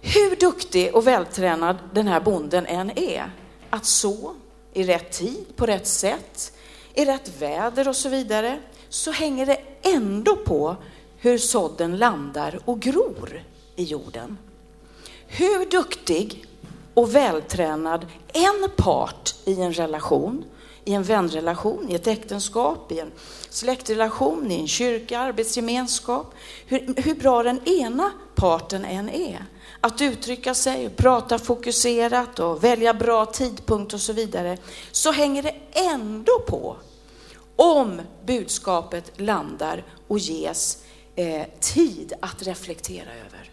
Hur 0.00 0.36
duktig 0.36 0.94
och 0.94 1.06
vältränad 1.06 1.76
den 1.92 2.08
här 2.08 2.20
bonden 2.20 2.66
än 2.66 2.98
är 2.98 3.30
att 3.70 3.84
så 3.84 4.34
i 4.72 4.82
rätt 4.82 5.12
tid, 5.12 5.56
på 5.56 5.66
rätt 5.66 5.86
sätt, 5.86 6.52
i 6.94 7.04
rätt 7.04 7.30
väder 7.38 7.88
och 7.88 7.96
så 7.96 8.08
vidare, 8.08 8.58
så 8.88 9.10
hänger 9.10 9.46
det 9.46 9.60
ändå 9.82 10.36
på 10.36 10.76
hur 11.18 11.38
sådden 11.38 11.96
landar 11.96 12.60
och 12.64 12.80
gror 12.80 13.42
i 13.76 13.84
jorden. 13.84 14.38
Hur 15.26 15.70
duktig 15.70 16.46
och 16.94 17.14
vältränad 17.14 18.06
en 18.32 18.70
part 18.76 19.34
i 19.44 19.60
en 19.60 19.72
relation, 19.72 20.44
i 20.84 20.92
en 20.92 21.02
vänrelation, 21.02 21.90
i 21.90 21.94
ett 21.94 22.06
äktenskap, 22.06 22.92
i 22.92 22.98
en 22.98 23.12
släktrelation, 23.50 24.50
i 24.50 24.60
en 24.60 24.68
kyrka, 24.68 25.18
arbetsgemenskap. 25.18 26.34
Hur, 26.66 26.94
hur 27.02 27.14
bra 27.14 27.42
den 27.42 27.68
ena 27.68 28.10
parten 28.34 28.84
än 28.84 29.08
är. 29.08 29.44
Att 29.80 30.00
uttrycka 30.00 30.54
sig, 30.54 30.90
prata 30.90 31.38
fokuserat 31.38 32.38
och 32.38 32.64
välja 32.64 32.94
bra 32.94 33.26
tidpunkt 33.26 33.94
och 33.94 34.00
så 34.00 34.12
vidare. 34.12 34.58
Så 34.92 35.12
hänger 35.12 35.42
det 35.42 35.54
ändå 35.72 36.40
på 36.48 36.76
om 37.56 38.00
budskapet 38.26 39.20
landar 39.20 39.84
och 40.08 40.18
ges 40.18 40.84
eh, 41.16 41.42
tid 41.60 42.12
att 42.20 42.42
reflektera 42.42 43.10
över. 43.10 43.50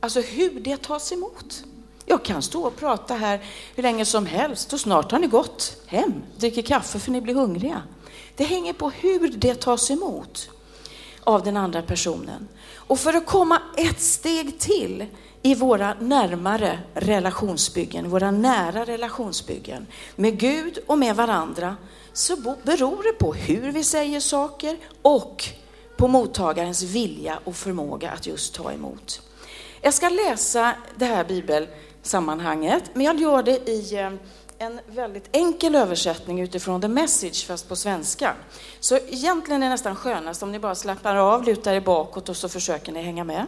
Alltså 0.00 0.20
hur 0.20 0.60
det 0.60 0.82
tas 0.82 1.12
emot. 1.12 1.64
Jag 2.10 2.22
kan 2.22 2.42
stå 2.42 2.66
och 2.66 2.76
prata 2.76 3.14
här 3.14 3.40
hur 3.74 3.82
länge 3.82 4.04
som 4.04 4.26
helst 4.26 4.72
och 4.72 4.80
snart 4.80 5.12
har 5.12 5.18
ni 5.18 5.26
gått 5.26 5.82
hem, 5.86 6.22
dricker 6.36 6.62
kaffe 6.62 6.98
för 6.98 7.10
ni 7.10 7.20
blir 7.20 7.34
hungriga. 7.34 7.82
Det 8.36 8.44
hänger 8.44 8.72
på 8.72 8.90
hur 8.90 9.28
det 9.28 9.54
tas 9.54 9.90
emot 9.90 10.50
av 11.24 11.42
den 11.42 11.56
andra 11.56 11.82
personen. 11.82 12.48
Och 12.74 12.98
för 12.98 13.14
att 13.14 13.26
komma 13.26 13.62
ett 13.76 14.00
steg 14.00 14.58
till 14.58 15.06
i 15.42 15.54
våra 15.54 15.94
närmare 15.94 16.78
relationsbyggen, 16.94 18.10
våra 18.10 18.30
nära 18.30 18.84
relationsbyggen 18.84 19.86
med 20.16 20.38
Gud 20.38 20.78
och 20.86 20.98
med 20.98 21.16
varandra, 21.16 21.76
så 22.12 22.36
beror 22.62 23.02
det 23.02 23.18
på 23.18 23.34
hur 23.34 23.72
vi 23.72 23.84
säger 23.84 24.20
saker 24.20 24.76
och 25.02 25.44
på 25.96 26.08
mottagarens 26.08 26.82
vilja 26.82 27.38
och 27.44 27.56
förmåga 27.56 28.10
att 28.10 28.26
just 28.26 28.54
ta 28.54 28.72
emot. 28.72 29.22
Jag 29.82 29.94
ska 29.94 30.08
läsa 30.08 30.74
det 30.96 31.04
här 31.04 31.24
sammanhanget. 32.02 32.90
men 32.94 33.06
jag 33.06 33.20
gör 33.20 33.42
det 33.42 33.68
i 33.68 33.96
eh, 33.98 34.12
en 34.58 34.80
väldigt 34.86 35.28
enkel 35.32 35.74
översättning 35.74 36.40
utifrån 36.40 36.80
the 36.80 36.88
message, 36.88 37.46
fast 37.46 37.68
på 37.68 37.76
svenska. 37.76 38.34
Så 38.80 38.96
egentligen 38.96 39.62
är 39.62 39.66
det 39.66 39.70
nästan 39.70 39.96
skönast 39.96 40.42
om 40.42 40.52
ni 40.52 40.58
bara 40.58 40.74
slappnar 40.74 41.16
av, 41.16 41.44
lutar 41.44 41.72
er 41.72 41.80
bakåt 41.80 42.28
och 42.28 42.36
så 42.36 42.48
försöker 42.48 42.92
ni 42.92 43.02
hänga 43.02 43.24
med. 43.24 43.46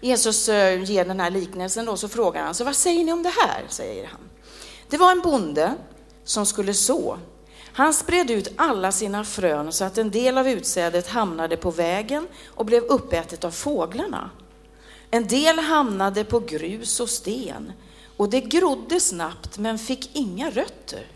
Jesus 0.00 0.48
eh, 0.48 0.82
ger 0.82 1.04
den 1.04 1.20
här 1.20 1.30
liknelsen 1.30 1.84
då, 1.84 1.96
så 1.96 2.08
frågar 2.08 2.42
han, 2.42 2.54
så 2.54 2.64
vad 2.64 2.76
säger 2.76 3.04
ni 3.04 3.12
om 3.12 3.22
det 3.22 3.32
här? 3.46 3.64
säger 3.68 4.06
han. 4.06 4.20
Det 4.88 4.96
var 4.96 5.12
en 5.12 5.20
bonde 5.20 5.74
som 6.24 6.46
skulle 6.46 6.74
så. 6.74 7.18
Han 7.72 7.94
spred 7.94 8.30
ut 8.30 8.52
alla 8.56 8.92
sina 8.92 9.24
frön 9.24 9.72
så 9.72 9.84
att 9.84 9.98
en 9.98 10.10
del 10.10 10.38
av 10.38 10.48
utsädet 10.48 11.08
hamnade 11.08 11.56
på 11.56 11.70
vägen 11.70 12.26
och 12.46 12.64
blev 12.64 12.82
uppätet 12.82 13.44
av 13.44 13.50
fåglarna. 13.50 14.30
En 15.10 15.26
del 15.26 15.58
hamnade 15.58 16.24
på 16.24 16.40
grus 16.40 17.00
och 17.00 17.10
sten 17.10 17.72
och 18.16 18.30
det 18.30 18.40
grodde 18.40 19.00
snabbt 19.00 19.58
men 19.58 19.78
fick 19.78 20.16
inga 20.16 20.50
rötter. 20.50 21.06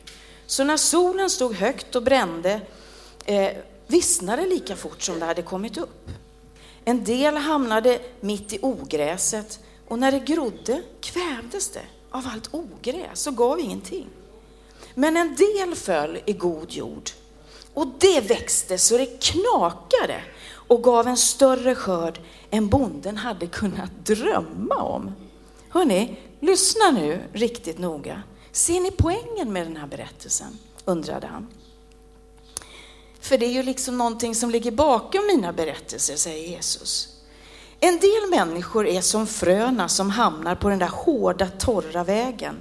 Så 0.47 0.65
när 0.65 0.77
solen 0.77 1.31
stod 1.31 1.55
högt 1.55 1.95
och 1.95 2.03
brände 2.03 2.61
eh, 3.25 3.51
vissnade 3.87 4.47
lika 4.47 4.77
fort 4.77 5.03
som 5.03 5.19
det 5.19 5.27
hade 5.27 5.43
kommit 5.43 5.79
upp. 5.79 6.09
En 6.85 7.05
del 7.05 7.37
hamnade 7.37 7.99
mitt 8.21 8.53
i 8.53 8.59
ogräset 8.63 9.61
och 9.89 9.99
när 9.99 10.13
det 10.13 10.19
grodde 10.19 10.83
kvävdes 11.01 11.69
det 11.69 11.87
av 12.11 12.29
allt 12.33 12.49
ogräs 12.51 13.27
och 13.27 13.37
gav 13.37 13.61
ingenting. 13.61 14.07
Men 14.95 15.17
en 15.17 15.37
del 15.37 15.75
föll 15.75 16.19
i 16.27 16.33
god 16.33 16.73
jord 16.73 17.11
och 17.75 17.87
det 17.99 18.21
växte 18.21 18.79
så 18.79 18.99
det 18.99 19.23
knakade 19.23 20.23
och 20.69 20.83
gav 20.83 21.09
en 21.09 21.17
större 21.17 21.75
skörd 21.75 22.21
än 22.51 22.69
bonden 22.69 23.17
hade 23.17 23.47
kunnat 23.47 23.91
drömma 24.07 24.83
om. 24.83 25.13
Hörrni, 25.69 26.17
lyssna 26.41 26.91
nu 26.91 27.23
riktigt 27.33 27.79
noga. 27.79 28.23
Ser 28.53 28.81
ni 28.81 28.91
poängen 28.91 29.53
med 29.53 29.67
den 29.67 29.77
här 29.77 29.87
berättelsen? 29.87 30.59
undrade 30.85 31.27
han. 31.27 31.49
För 33.21 33.39
det 33.39 33.47
är 33.47 33.51
ju 33.51 33.63
liksom 33.63 33.99
någonting 33.99 34.35
som 34.35 34.51
ligger 34.51 34.71
bakom 34.71 35.27
mina 35.27 35.53
berättelser, 35.53 36.17
säger 36.17 36.49
Jesus. 36.49 37.09
En 37.81 37.99
del 37.99 38.31
människor 38.31 38.87
är 38.87 39.01
som 39.01 39.27
fröna 39.27 39.89
som 39.89 40.11
hamnar 40.11 40.55
på 40.55 40.69
den 40.69 40.79
där 40.79 40.89
hårda, 40.89 41.49
torra 41.49 42.05
vägen. 42.05 42.57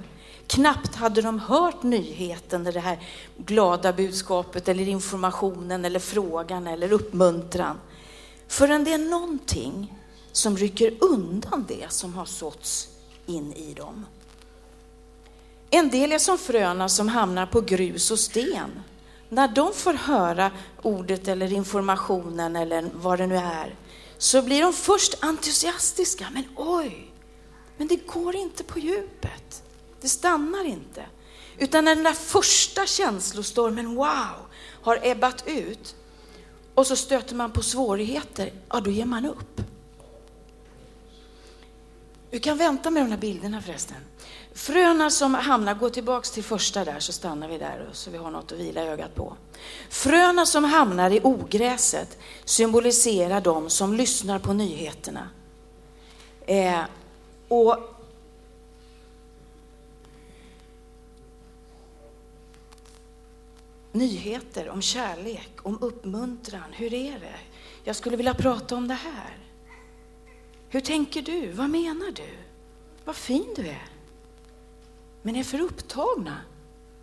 Knappt 0.46 0.94
hade 0.94 1.22
de 1.22 1.38
hört 1.38 1.82
nyheten, 1.82 2.64
det 2.64 2.80
här 2.80 2.98
glada 3.36 3.92
budskapet 3.92 4.68
eller 4.68 4.88
informationen 4.88 5.84
eller 5.84 6.00
frågan 6.00 6.66
eller 6.66 6.92
uppmuntran. 6.92 7.80
Förrän 8.52 8.84
det 8.84 8.92
är 8.92 8.98
någonting 8.98 9.98
som 10.32 10.56
rycker 10.56 10.94
undan 11.00 11.64
det 11.68 11.92
som 11.92 12.14
har 12.14 12.24
såtts 12.24 12.88
in 13.26 13.52
i 13.52 13.74
dem. 13.74 14.06
En 15.70 15.90
del 15.90 16.12
är 16.12 16.18
som 16.18 16.38
fröna 16.38 16.88
som 16.88 17.08
hamnar 17.08 17.46
på 17.46 17.60
grus 17.60 18.10
och 18.10 18.18
sten. 18.18 18.82
När 19.28 19.48
de 19.48 19.72
får 19.74 19.94
höra 19.94 20.50
ordet 20.82 21.28
eller 21.28 21.52
informationen 21.52 22.56
eller 22.56 22.90
vad 22.94 23.18
det 23.18 23.26
nu 23.26 23.36
är, 23.36 23.76
så 24.18 24.42
blir 24.42 24.62
de 24.62 24.72
först 24.72 25.24
entusiastiska. 25.24 26.26
Men 26.32 26.44
oj, 26.56 27.12
men 27.76 27.88
det 27.88 28.06
går 28.06 28.36
inte 28.36 28.64
på 28.64 28.78
djupet. 28.78 29.62
Det 30.00 30.08
stannar 30.08 30.64
inte. 30.64 31.06
Utan 31.58 31.84
när 31.84 31.94
den 31.94 32.04
där 32.04 32.12
första 32.12 32.86
känslostormen, 32.86 33.94
wow, 33.94 34.36
har 34.82 34.98
ebbat 35.02 35.44
ut 35.46 35.96
och 36.74 36.86
så 36.86 36.96
stöter 36.96 37.34
man 37.34 37.50
på 37.50 37.62
svårigheter, 37.62 38.52
ja 38.68 38.80
då 38.80 38.90
ger 38.90 39.04
man 39.04 39.26
upp. 39.26 39.60
Du 42.30 42.38
kan 42.38 42.58
vänta 42.58 42.90
med 42.90 43.02
de 43.02 43.10
här 43.10 43.18
bilderna 43.18 43.62
förresten. 43.62 43.96
Fröna 44.54 45.10
som 45.10 45.34
hamnar, 45.34 45.74
gå 45.74 45.90
tillbaks 45.90 46.30
till 46.30 46.44
första 46.44 46.84
där 46.84 47.00
så 47.00 47.12
stannar 47.12 47.48
vi 47.48 47.58
där 47.58 47.88
så 47.92 48.10
vi 48.10 48.16
har 48.16 48.30
något 48.30 48.52
att 48.52 48.58
vila 48.58 48.80
ögat 48.80 49.14
på. 49.14 49.36
Fröna 49.90 50.46
som 50.46 50.64
hamnar 50.64 51.10
i 51.10 51.20
ogräset 51.22 52.18
symboliserar 52.44 53.40
de 53.40 53.70
som 53.70 53.94
lyssnar 53.94 54.38
på 54.38 54.52
nyheterna. 54.52 55.28
Eh, 56.46 56.80
och 57.48 57.91
Nyheter 63.92 64.68
om 64.68 64.82
kärlek, 64.82 65.50
om 65.62 65.78
uppmuntran. 65.82 66.72
Hur 66.72 66.94
är 66.94 67.18
det? 67.20 67.40
Jag 67.84 67.96
skulle 67.96 68.16
vilja 68.16 68.34
prata 68.34 68.76
om 68.76 68.88
det 68.88 68.94
här. 68.94 69.38
Hur 70.68 70.80
tänker 70.80 71.22
du? 71.22 71.52
Vad 71.52 71.70
menar 71.70 72.10
du? 72.10 72.28
Vad 73.04 73.16
fin 73.16 73.46
du 73.56 73.66
är. 73.68 73.88
Men 75.22 75.36
är 75.36 75.44
för 75.44 75.60
upptagna 75.60 76.36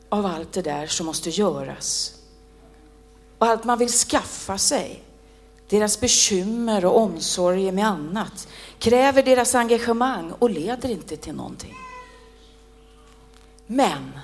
av 0.09 0.25
allt 0.25 0.53
det 0.53 0.61
där 0.61 0.87
som 0.87 1.05
måste 1.05 1.29
göras. 1.29 2.15
Och 3.37 3.47
allt 3.47 3.63
man 3.63 3.79
vill 3.79 3.89
skaffa 3.89 4.57
sig. 4.57 5.03
Deras 5.67 5.99
bekymmer 5.99 6.85
och 6.85 6.97
omsorger 6.97 7.71
med 7.71 7.87
annat 7.87 8.47
kräver 8.79 9.23
deras 9.23 9.55
engagemang 9.55 10.31
och 10.31 10.49
leder 10.49 10.89
inte 10.89 11.17
till 11.17 11.35
någonting. 11.35 11.75
Men 13.67 14.19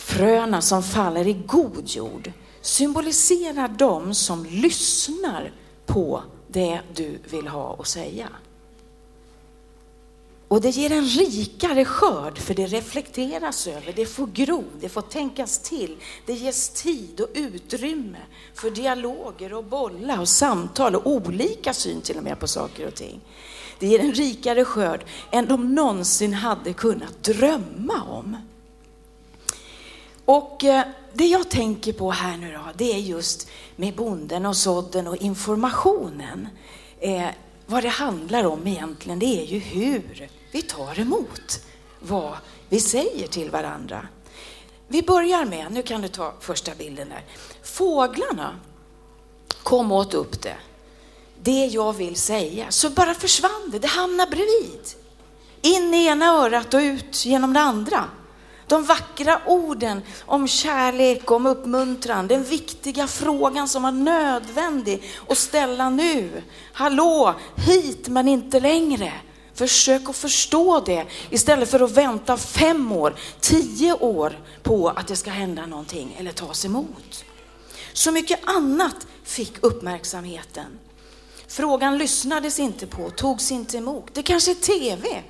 fröna 0.00 0.60
som 0.60 0.82
faller 0.82 1.26
i 1.26 1.32
god 1.32 1.88
jord 1.88 2.32
symboliserar 2.60 3.68
de 3.68 4.14
som 4.14 4.44
lyssnar 4.44 5.52
på 5.86 6.22
det 6.48 6.80
du 6.94 7.18
vill 7.30 7.48
ha 7.48 7.76
att 7.80 7.86
säga. 7.86 8.28
Och 10.48 10.60
det 10.60 10.70
ger 10.70 10.92
en 10.92 11.04
rikare 11.04 11.84
skörd 11.84 12.38
för 12.38 12.54
det 12.54 12.66
reflekteras 12.66 13.66
över, 13.66 13.92
det 13.96 14.06
får 14.06 14.26
gro, 14.26 14.64
det 14.80 14.88
får 14.88 15.02
tänkas 15.02 15.58
till. 15.58 15.96
Det 16.26 16.32
ges 16.32 16.70
tid 16.70 17.20
och 17.20 17.28
utrymme 17.34 18.18
för 18.54 18.70
dialoger 18.70 19.52
och 19.52 19.64
bollar 19.64 20.20
och 20.20 20.28
samtal 20.28 20.96
och 20.96 21.06
olika 21.06 21.74
syn 21.74 22.00
till 22.00 22.16
och 22.16 22.24
med 22.24 22.38
på 22.38 22.48
saker 22.48 22.86
och 22.86 22.94
ting. 22.94 23.20
Det 23.78 23.86
ger 23.86 24.00
en 24.00 24.12
rikare 24.12 24.64
skörd 24.64 25.04
än 25.30 25.46
de 25.46 25.74
någonsin 25.74 26.34
hade 26.34 26.72
kunnat 26.72 27.22
drömma 27.22 28.02
om. 28.08 28.36
Och 30.30 30.64
eh, 30.64 30.86
det 31.12 31.26
jag 31.26 31.48
tänker 31.48 31.92
på 31.92 32.10
här 32.10 32.36
nu 32.36 32.52
då, 32.52 32.60
det 32.74 32.92
är 32.92 32.98
just 32.98 33.48
med 33.76 33.94
bonden 33.94 34.46
och 34.46 34.56
sådden 34.56 35.06
och 35.06 35.16
informationen. 35.16 36.48
Eh, 37.00 37.28
vad 37.66 37.82
det 37.82 37.88
handlar 37.88 38.44
om 38.44 38.66
egentligen, 38.66 39.18
det 39.18 39.42
är 39.42 39.44
ju 39.44 39.58
hur 39.58 40.28
vi 40.52 40.62
tar 40.62 41.00
emot 41.00 41.60
vad 42.00 42.34
vi 42.68 42.80
säger 42.80 43.26
till 43.26 43.50
varandra. 43.50 44.08
Vi 44.88 45.02
börjar 45.02 45.44
med, 45.44 45.72
nu 45.72 45.82
kan 45.82 46.00
du 46.00 46.08
ta 46.08 46.34
första 46.40 46.74
bilden 46.74 47.08
där. 47.08 47.24
Fåglarna 47.62 48.60
kom 49.62 49.92
åt 49.92 50.14
upp 50.14 50.42
det. 50.42 50.56
Det 51.42 51.66
jag 51.66 51.92
vill 51.92 52.16
säga. 52.16 52.66
Så 52.70 52.90
bara 52.90 53.14
försvann 53.14 53.70
det, 53.72 53.78
det 53.78 53.88
hamnade 53.88 54.30
bredvid. 54.30 54.80
In 55.60 55.94
i 55.94 56.06
ena 56.06 56.26
örat 56.26 56.74
och 56.74 56.80
ut 56.80 57.24
genom 57.24 57.52
det 57.52 57.60
andra. 57.60 58.04
De 58.70 58.84
vackra 58.84 59.40
orden 59.46 60.02
om 60.26 60.48
kärlek, 60.48 61.30
om 61.30 61.46
uppmuntran, 61.46 62.26
den 62.26 62.44
viktiga 62.44 63.06
frågan 63.06 63.68
som 63.68 63.82
var 63.82 63.92
nödvändig 63.92 65.02
att 65.28 65.38
ställa 65.38 65.90
nu. 65.90 66.42
Hallå, 66.72 67.34
hit 67.56 68.08
men 68.08 68.28
inte 68.28 68.60
längre. 68.60 69.12
Försök 69.54 70.08
att 70.08 70.16
förstå 70.16 70.80
det 70.80 71.06
istället 71.30 71.70
för 71.70 71.80
att 71.80 71.90
vänta 71.90 72.36
fem 72.36 72.92
år, 72.92 73.14
tio 73.40 73.92
år 73.92 74.38
på 74.62 74.88
att 74.88 75.06
det 75.06 75.16
ska 75.16 75.30
hända 75.30 75.66
någonting 75.66 76.16
eller 76.18 76.32
tas 76.32 76.64
emot. 76.64 77.24
Så 77.92 78.12
mycket 78.12 78.40
annat 78.44 79.06
fick 79.24 79.64
uppmärksamheten. 79.64 80.78
Frågan 81.48 81.98
lyssnades 81.98 82.58
inte 82.58 82.86
på, 82.86 83.10
togs 83.10 83.52
inte 83.52 83.76
emot. 83.76 84.10
Det 84.12 84.22
kanske 84.22 84.50
är 84.50 84.54
tv, 84.54 85.22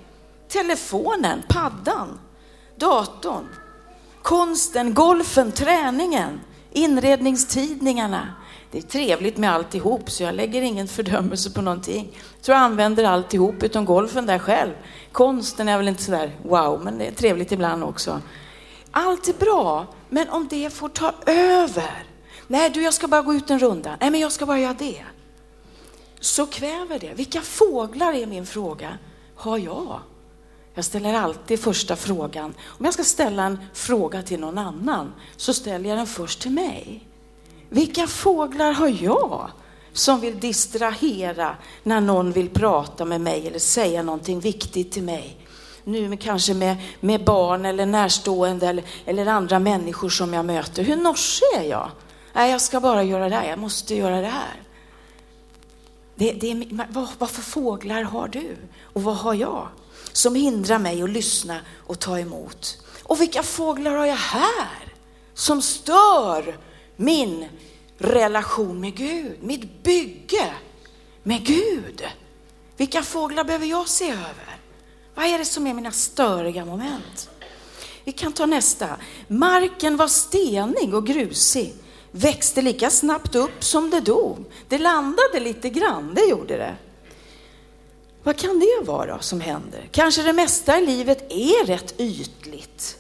telefonen, 0.49 1.43
paddan, 1.49 2.19
datorn, 2.81 3.49
konsten, 4.23 4.95
golfen, 4.95 5.53
träningen, 5.53 6.41
inredningstidningarna. 6.73 8.35
Det 8.71 8.79
är 8.79 8.83
trevligt 8.83 9.37
med 9.37 9.53
alltihop 9.53 10.11
så 10.11 10.23
jag 10.23 10.35
lägger 10.35 10.63
ingen 10.63 10.89
fördömelse 10.89 11.51
på 11.51 11.63
någonting. 11.63 12.09
Jag 12.13 12.43
tror 12.45 12.57
jag 12.57 12.65
använder 12.65 13.05
alltihop 13.05 13.63
utom 13.63 13.85
golfen 13.85 14.27
där 14.27 14.39
själv. 14.39 14.73
Konsten 15.13 15.69
är 15.69 15.77
väl 15.77 15.89
inte 15.89 16.03
sådär 16.03 16.37
wow, 16.43 16.81
men 16.85 16.99
det 16.99 17.05
är 17.05 17.13
trevligt 17.13 17.53
ibland 17.53 17.85
också. 17.85 18.21
Allt 18.91 19.29
är 19.29 19.33
bra, 19.33 19.87
men 20.09 20.29
om 20.29 20.49
det 20.51 20.73
får 20.73 20.89
ta 20.89 21.13
över. 21.27 22.05
Nej 22.47 22.71
du, 22.71 22.83
jag 22.83 22.95
ska 22.95 23.09
bara 23.09 23.23
gå 23.23 23.35
ut 23.35 23.51
en 23.51 23.59
runda. 23.59 23.97
Nej, 24.01 24.11
men 24.11 24.21
jag 24.21 24.33
ska 24.33 24.47
bara 24.47 24.59
göra 24.59 24.75
det. 24.79 25.05
Så 26.21 26.47
kväver 26.47 26.99
det. 26.99 27.15
Vilka 27.15 27.41
fåglar 27.41 28.13
är 28.13 28.27
min 28.27 28.47
fråga, 28.47 28.99
har 29.35 29.59
jag? 29.59 30.01
Jag 30.75 30.85
ställer 30.85 31.15
alltid 31.15 31.61
första 31.61 31.97
frågan. 31.97 32.55
Om 32.65 32.85
jag 32.85 32.95
ska 32.95 33.05
ställa 33.05 33.43
en 33.43 33.59
fråga 33.75 34.23
till 34.23 34.41
någon 34.41 34.59
annan 34.59 35.13
så 35.37 35.55
ställer 35.55 35.89
jag 35.89 35.99
den 35.99 36.07
först 36.07 36.41
till 36.41 36.51
mig. 36.51 37.07
Vilka 37.69 38.07
fåglar 38.07 38.73
har 38.73 38.89
jag 39.03 39.51
som 39.93 40.21
vill 40.21 40.41
distrahera 40.41 41.57
när 41.83 42.01
någon 42.01 42.33
vill 42.33 42.49
prata 42.49 43.05
med 43.05 43.21
mig 43.21 43.47
eller 43.47 43.59
säga 43.59 44.03
någonting 44.03 44.41
viktigt 44.41 44.93
till 44.93 45.03
mig? 45.03 45.37
Nu 45.85 46.09
med, 46.09 46.21
kanske 46.21 46.55
med, 46.55 46.77
med 47.01 47.25
barn 47.25 47.65
eller 47.65 47.87
närstående 47.87 48.67
eller, 48.69 48.85
eller 49.05 49.27
andra 49.27 49.59
människor 49.59 50.09
som 50.09 50.35
jag 50.35 50.45
möter. 50.45 50.83
Hur 50.83 50.97
norsig 50.97 51.47
är 51.57 51.63
jag? 51.63 51.91
Nej, 52.33 52.51
jag 52.51 52.61
ska 52.61 52.81
bara 52.81 53.03
göra 53.03 53.29
det 53.29 53.37
här. 53.37 53.49
Jag 53.49 53.59
måste 53.59 53.95
göra 53.95 54.21
det 54.21 54.27
här. 54.27 54.63
Det, 56.21 56.33
det 56.33 56.67
vad, 56.91 57.09
vad 57.19 57.31
för 57.31 57.43
fåglar 57.43 58.03
har 58.03 58.29
du? 58.29 58.57
Och 58.83 59.03
vad 59.03 59.17
har 59.17 59.35
jag? 59.35 59.69
Som 60.13 60.35
hindrar 60.35 60.79
mig 60.79 61.03
att 61.03 61.11
lyssna 61.11 61.61
och 61.87 61.99
ta 61.99 62.19
emot. 62.19 62.79
Och 63.03 63.21
vilka 63.21 63.43
fåglar 63.43 63.97
har 63.97 64.07
jag 64.07 64.17
här? 64.17 64.95
Som 65.35 65.63
stör 65.63 66.59
min 66.97 67.49
relation 67.99 68.81
med 68.81 68.97
Gud, 68.97 69.43
mitt 69.43 69.83
bygge 69.83 70.55
med 71.23 71.47
Gud. 71.47 72.03
Vilka 72.77 73.03
fåglar 73.03 73.45
behöver 73.45 73.67
jag 73.67 73.89
se 73.89 74.11
över? 74.11 74.59
Vad 75.15 75.27
är 75.27 75.39
det 75.39 75.45
som 75.45 75.67
är 75.67 75.75
mina 75.75 75.93
störiga 75.93 76.65
moment? 76.65 77.31
Vi 78.05 78.13
kan 78.13 78.33
ta 78.33 78.47
nästa. 78.47 78.97
Marken 79.29 79.97
var 79.97 80.09
stenig 80.09 80.95
och 80.95 81.07
grusig, 81.07 81.75
växte 82.13 82.63
lika 82.63 82.91
snabbt 82.91 83.35
upp 83.35 83.65
som 83.65 83.91
det 83.91 84.01
dog. 84.01 84.45
Det 84.69 84.79
landade 84.79 85.41
lite 85.41 85.71
grann, 85.71 86.15
det 86.15 86.25
gjorde 86.25 86.57
det. 86.57 86.77
Vad 88.23 88.37
kan 88.37 88.59
det 88.59 88.87
vara 88.87 89.21
som 89.21 89.41
händer? 89.41 89.89
Kanske 89.91 90.23
det 90.23 90.33
mesta 90.33 90.79
i 90.79 90.87
livet 90.87 91.33
är 91.33 91.67
rätt 91.67 91.95
ytligt. 92.01 92.97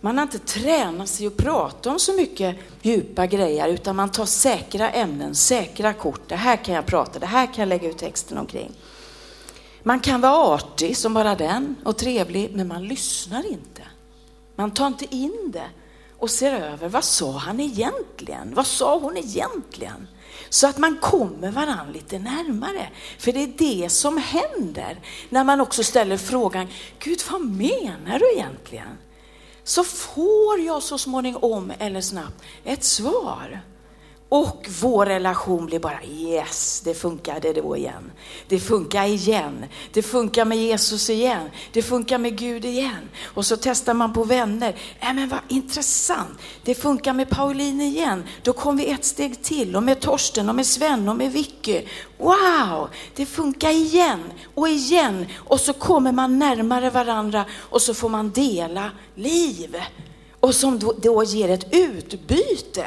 Man 0.00 0.18
har 0.18 0.22
inte 0.22 0.38
tränat 0.38 1.08
sig 1.08 1.26
att 1.26 1.36
prata 1.36 1.90
om 1.90 1.98
så 1.98 2.12
mycket 2.12 2.56
djupa 2.82 3.26
grejer 3.26 3.68
utan 3.68 3.96
man 3.96 4.10
tar 4.10 4.24
säkra 4.24 4.90
ämnen, 4.90 5.34
säkra 5.34 5.92
kort. 5.92 6.28
Det 6.28 6.36
här 6.36 6.56
kan 6.56 6.74
jag 6.74 6.86
prata, 6.86 7.18
det 7.18 7.26
här 7.26 7.46
kan 7.46 7.54
jag 7.56 7.68
lägga 7.68 7.88
ut 7.88 7.98
texten 7.98 8.38
omkring. 8.38 8.72
Man 9.82 10.00
kan 10.00 10.20
vara 10.20 10.54
artig 10.54 10.96
som 10.96 11.14
bara 11.14 11.34
den 11.34 11.76
och 11.84 11.96
trevlig, 11.96 12.50
men 12.54 12.68
man 12.68 12.88
lyssnar 12.88 13.46
inte. 13.46 13.82
Man 14.56 14.70
tar 14.70 14.86
inte 14.86 15.14
in 15.14 15.50
det 15.52 15.68
och 16.26 16.30
ser 16.30 16.52
över, 16.52 16.88
vad 16.88 17.04
sa 17.04 17.32
han 17.32 17.60
egentligen? 17.60 18.54
Vad 18.54 18.66
sa 18.66 18.98
hon 18.98 19.16
egentligen? 19.16 20.08
Så 20.48 20.66
att 20.66 20.78
man 20.78 20.96
kommer 20.96 21.50
varandra 21.50 21.92
lite 21.92 22.18
närmare. 22.18 22.88
För 23.18 23.32
det 23.32 23.42
är 23.42 23.54
det 23.58 23.88
som 23.88 24.18
händer 24.18 25.00
när 25.28 25.44
man 25.44 25.60
också 25.60 25.84
ställer 25.84 26.16
frågan, 26.16 26.68
Gud 26.98 27.18
vad 27.30 27.40
menar 27.40 28.18
du 28.18 28.32
egentligen? 28.32 28.98
så 29.66 29.84
får 29.84 30.60
jag 30.60 30.82
så 30.82 30.98
småningom 30.98 31.72
eller 31.78 32.00
snabbt 32.00 32.42
ett 32.64 32.84
svar. 32.84 33.60
Och 34.28 34.68
vår 34.80 35.06
relation 35.06 35.66
blir 35.66 35.78
bara 35.78 36.04
yes, 36.04 36.80
det 36.84 36.94
funkade 36.94 37.52
då 37.52 37.76
igen. 37.76 38.12
Det 38.48 38.60
funkar 38.60 39.04
igen. 39.04 39.64
Det 39.92 40.02
funkar 40.02 40.44
med 40.44 40.58
Jesus 40.58 41.10
igen. 41.10 41.50
Det 41.72 41.82
funkar 41.82 42.18
med 42.18 42.38
Gud 42.38 42.64
igen. 42.64 43.08
Och 43.24 43.46
så 43.46 43.56
testar 43.56 43.94
man 43.94 44.12
på 44.12 44.24
vänner. 44.24 44.76
Äh, 45.00 45.14
men 45.14 45.28
vad 45.28 45.40
intressant. 45.48 46.38
Det 46.62 46.74
funkar 46.74 47.12
med 47.12 47.30
Pauline 47.30 47.80
igen. 47.80 48.24
Då 48.42 48.52
kom 48.52 48.76
vi 48.76 48.90
ett 48.90 49.04
steg 49.04 49.42
till. 49.42 49.76
Och 49.76 49.82
med 49.82 50.00
Torsten 50.00 50.48
och 50.48 50.54
med 50.54 50.66
Sven 50.66 51.08
och 51.08 51.16
med 51.16 51.32
Vicky. 51.32 51.82
Wow, 52.18 52.88
det 53.16 53.26
funkar 53.26 53.70
igen 53.70 54.22
och 54.54 54.68
igen. 54.68 55.26
Och 55.36 55.60
så 55.60 55.72
kommer 55.72 56.12
man 56.12 56.38
närmare 56.38 56.90
varandra 56.90 57.44
och 57.54 57.82
så 57.82 57.94
får 57.94 58.08
man 58.08 58.30
dela 58.30 58.90
liv. 59.14 59.76
Och 60.40 60.54
som 60.54 60.78
då, 60.78 60.94
då 61.02 61.24
ger 61.24 61.48
ett 61.48 61.74
utbyte 61.74 62.86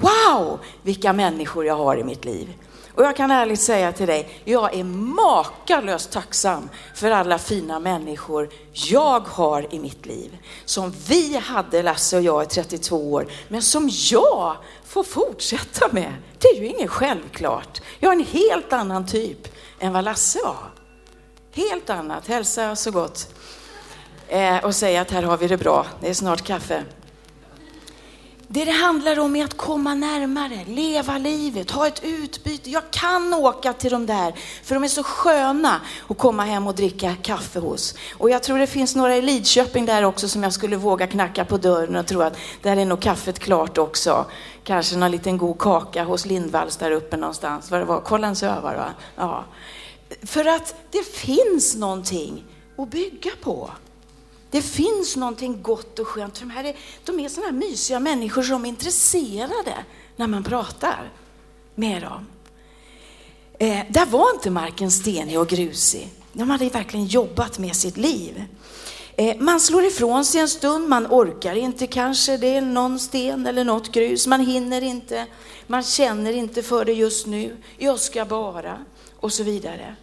wow, 0.00 0.58
vilka 0.82 1.12
människor 1.12 1.66
jag 1.66 1.76
har 1.76 1.96
i 1.96 2.04
mitt 2.04 2.24
liv. 2.24 2.54
Och 2.98 3.04
jag 3.04 3.16
kan 3.16 3.30
ärligt 3.30 3.60
säga 3.60 3.92
till 3.92 4.06
dig, 4.06 4.40
jag 4.44 4.74
är 4.74 4.84
makalöst 4.84 6.12
tacksam 6.12 6.68
för 6.94 7.10
alla 7.10 7.38
fina 7.38 7.80
människor 7.80 8.50
jag 8.72 9.20
har 9.20 9.74
i 9.74 9.78
mitt 9.78 10.06
liv. 10.06 10.38
Som 10.64 10.94
vi 11.08 11.36
hade, 11.36 11.82
Lasse 11.82 12.16
och 12.16 12.22
jag, 12.22 12.42
i 12.42 12.46
32 12.46 13.12
år, 13.12 13.26
men 13.48 13.62
som 13.62 13.90
jag 14.10 14.56
får 14.84 15.04
fortsätta 15.04 15.88
med. 15.90 16.12
Det 16.38 16.48
är 16.48 16.60
ju 16.60 16.66
inget 16.66 16.90
självklart. 16.90 17.80
Jag 17.98 18.12
är 18.12 18.16
en 18.16 18.24
helt 18.24 18.72
annan 18.72 19.06
typ 19.06 19.48
än 19.78 19.92
vad 19.92 20.04
Lasse 20.04 20.38
var. 20.44 20.70
Helt 21.52 21.90
annat, 21.90 22.26
hälsa 22.26 22.76
så 22.76 22.90
gott. 22.90 23.34
Eh, 24.28 24.64
och 24.64 24.74
säga 24.74 25.00
att 25.00 25.10
här 25.10 25.22
har 25.22 25.36
vi 25.36 25.48
det 25.48 25.56
bra, 25.56 25.86
det 26.00 26.08
är 26.08 26.14
snart 26.14 26.42
kaffe. 26.42 26.84
Det 28.50 28.64
det 28.64 28.72
handlar 28.72 29.18
om 29.18 29.36
är 29.36 29.44
att 29.44 29.56
komma 29.56 29.94
närmare, 29.94 30.64
leva 30.66 31.18
livet, 31.18 31.70
ha 31.70 31.86
ett 31.86 32.04
utbyte. 32.04 32.70
Jag 32.70 32.90
kan 32.90 33.34
åka 33.34 33.72
till 33.72 33.90
de 33.90 34.06
där, 34.06 34.34
för 34.64 34.74
de 34.74 34.84
är 34.84 34.88
så 34.88 35.02
sköna 35.02 35.80
att 36.08 36.18
komma 36.18 36.44
hem 36.44 36.66
och 36.66 36.74
dricka 36.74 37.16
kaffe 37.22 37.58
hos. 37.58 37.94
Och 38.18 38.30
jag 38.30 38.42
tror 38.42 38.58
det 38.58 38.66
finns 38.66 38.96
några 38.96 39.16
i 39.16 39.22
Lidköping 39.22 39.86
där 39.86 40.02
också 40.02 40.28
som 40.28 40.42
jag 40.42 40.52
skulle 40.52 40.76
våga 40.76 41.06
knacka 41.06 41.44
på 41.44 41.56
dörren 41.56 41.96
och 41.96 42.06
tro 42.06 42.22
att 42.22 42.36
där 42.62 42.76
är 42.76 42.84
nog 42.84 43.00
kaffet 43.00 43.38
klart 43.38 43.78
också. 43.78 44.24
Kanske 44.64 44.96
någon 44.96 45.10
liten 45.10 45.38
god 45.38 45.58
kaka 45.58 46.04
hos 46.04 46.26
Lindvalls 46.26 46.76
där 46.76 46.90
uppe 46.90 47.16
någonstans. 47.16 47.70
Vad 47.70 47.80
det 47.80 47.84
var, 47.84 48.00
Kållensöva 48.00 48.60
va? 48.60 48.90
Ja. 49.16 49.44
För 50.22 50.44
att 50.44 50.74
det 50.90 51.06
finns 51.06 51.76
någonting 51.76 52.44
att 52.76 52.90
bygga 52.90 53.30
på. 53.42 53.70
Det 54.50 54.62
finns 54.62 55.16
någonting 55.16 55.62
gott 55.62 55.98
och 55.98 56.06
skönt. 56.06 56.40
De, 56.40 56.50
här 56.50 56.64
är, 56.64 56.76
de 57.04 57.20
är 57.20 57.28
sådana 57.28 57.50
här 57.50 57.58
mysiga 57.58 58.00
människor 58.00 58.42
som 58.42 58.64
är 58.64 58.68
intresserade 58.68 59.74
när 60.16 60.26
man 60.26 60.44
pratar 60.44 61.10
med 61.74 62.02
dem. 62.02 62.26
Eh, 63.58 63.84
där 63.88 64.06
var 64.06 64.34
inte 64.34 64.50
marken 64.50 64.90
stenig 64.90 65.40
och 65.40 65.48
grusig. 65.48 66.08
De 66.32 66.50
hade 66.50 66.68
verkligen 66.68 67.06
jobbat 67.06 67.58
med 67.58 67.76
sitt 67.76 67.96
liv. 67.96 68.44
Eh, 69.16 69.36
man 69.38 69.60
slår 69.60 69.84
ifrån 69.84 70.24
sig 70.24 70.40
en 70.40 70.48
stund, 70.48 70.88
man 70.88 71.06
orkar 71.06 71.54
inte 71.54 71.86
kanske, 71.86 72.36
det 72.36 72.54
är 72.54 72.60
någon 72.60 72.98
sten 72.98 73.46
eller 73.46 73.64
något 73.64 73.92
grus, 73.92 74.26
man 74.26 74.40
hinner 74.40 74.82
inte, 74.82 75.26
man 75.66 75.82
känner 75.82 76.32
inte 76.32 76.62
för 76.62 76.84
det 76.84 76.92
just 76.92 77.26
nu, 77.26 77.56
jag 77.78 78.00
ska 78.00 78.24
bara, 78.24 78.78
och 79.16 79.32
så 79.32 79.42
vidare. 79.42 79.96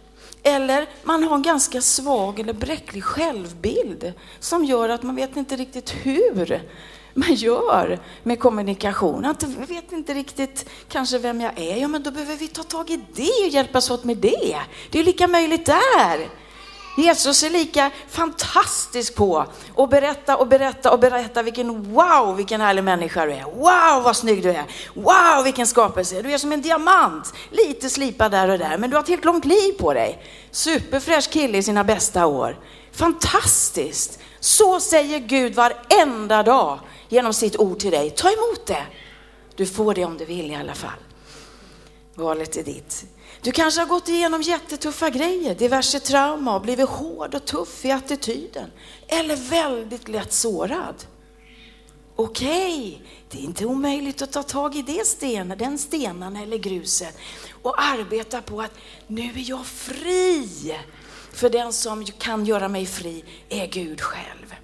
Eller 0.46 0.86
man 1.02 1.24
har 1.24 1.34
en 1.34 1.42
ganska 1.42 1.80
svag 1.80 2.40
eller 2.40 2.52
bräcklig 2.52 3.04
självbild 3.04 4.12
som 4.40 4.64
gör 4.64 4.88
att 4.88 5.02
man 5.02 5.16
vet 5.16 5.36
inte 5.36 5.56
riktigt 5.56 5.90
hur 5.90 6.62
man 7.14 7.34
gör 7.34 7.98
med 8.22 8.40
kommunikation. 8.40 9.22
Man 9.40 9.66
vet 9.68 9.92
inte 9.92 10.14
riktigt 10.14 10.68
kanske 10.88 11.18
vem 11.18 11.40
jag 11.40 11.58
är. 11.58 11.76
Ja, 11.76 11.88
men 11.88 12.02
då 12.02 12.10
behöver 12.10 12.36
vi 12.36 12.48
ta 12.48 12.62
tag 12.62 12.90
i 12.90 13.00
det 13.14 13.44
och 13.44 13.48
hjälpas 13.48 13.90
åt 13.90 14.04
med 14.04 14.16
det. 14.16 14.60
Det 14.90 14.98
är 14.98 15.04
lika 15.04 15.28
möjligt 15.28 15.66
där. 15.66 16.28
Jesus 16.96 17.42
är 17.42 17.50
lika 17.50 17.90
fantastisk 18.08 19.14
på 19.14 19.46
att 19.76 19.90
berätta 19.90 20.36
och 20.36 20.46
berätta 20.46 20.92
och 20.92 20.98
berätta 20.98 21.42
vilken 21.42 21.94
wow, 21.94 22.36
vilken 22.36 22.60
härlig 22.60 22.84
människa 22.84 23.26
du 23.26 23.32
är. 23.32 23.44
Wow, 23.44 24.02
vad 24.04 24.16
snygg 24.16 24.42
du 24.42 24.50
är. 24.50 24.64
Wow, 24.94 25.44
vilken 25.44 25.66
skapelse. 25.66 26.22
Du 26.22 26.32
är 26.32 26.38
som 26.38 26.52
en 26.52 26.62
diamant. 26.62 27.34
Lite 27.50 27.90
slipad 27.90 28.30
där 28.30 28.48
och 28.48 28.58
där, 28.58 28.78
men 28.78 28.90
du 28.90 28.96
har 28.96 29.02
ett 29.02 29.08
helt 29.08 29.24
långt 29.24 29.44
liv 29.44 29.72
på 29.78 29.92
dig. 29.92 30.22
Superfräsch 30.50 31.30
kille 31.30 31.58
i 31.58 31.62
sina 31.62 31.84
bästa 31.84 32.26
år. 32.26 32.58
Fantastiskt. 32.92 34.18
Så 34.40 34.80
säger 34.80 35.18
Gud 35.18 35.54
varenda 35.54 36.42
dag 36.42 36.78
genom 37.08 37.32
sitt 37.34 37.56
ord 37.56 37.78
till 37.78 37.90
dig. 37.90 38.10
Ta 38.10 38.28
emot 38.28 38.66
det. 38.66 38.86
Du 39.54 39.66
får 39.66 39.94
det 39.94 40.04
om 40.04 40.18
du 40.18 40.24
vill 40.24 40.50
i 40.50 40.54
alla 40.54 40.74
fall. 40.74 40.98
Valet 42.14 42.56
är 42.56 42.62
ditt. 42.62 43.04
Du 43.46 43.52
kanske 43.52 43.80
har 43.80 43.86
gått 43.86 44.08
igenom 44.08 44.42
jättetuffa 44.42 45.10
grejer, 45.10 45.54
diverse 45.54 46.00
trauma 46.00 46.54
och 46.54 46.62
blivit 46.62 46.88
hård 46.88 47.34
och 47.34 47.44
tuff 47.44 47.84
i 47.84 47.90
attityden. 47.90 48.70
Eller 49.08 49.36
väldigt 49.36 50.08
lätt 50.08 50.32
sårad. 50.32 50.94
Okej, 52.16 52.88
okay. 52.88 53.06
det 53.30 53.38
är 53.38 53.42
inte 53.42 53.66
omöjligt 53.66 54.22
att 54.22 54.32
ta 54.32 54.42
tag 54.42 54.76
i 54.76 54.82
det 54.82 55.06
sten, 55.06 55.54
den 55.58 55.78
stenen 55.78 56.36
eller 56.36 56.56
gruset 56.56 57.18
och 57.62 57.82
arbeta 57.82 58.42
på 58.42 58.60
att 58.60 58.72
nu 59.06 59.22
är 59.22 59.50
jag 59.50 59.66
fri. 59.66 60.76
För 61.32 61.50
den 61.50 61.72
som 61.72 62.04
kan 62.04 62.44
göra 62.44 62.68
mig 62.68 62.86
fri 62.86 63.24
är 63.48 63.66
Gud 63.66 64.00
själv. 64.00 64.54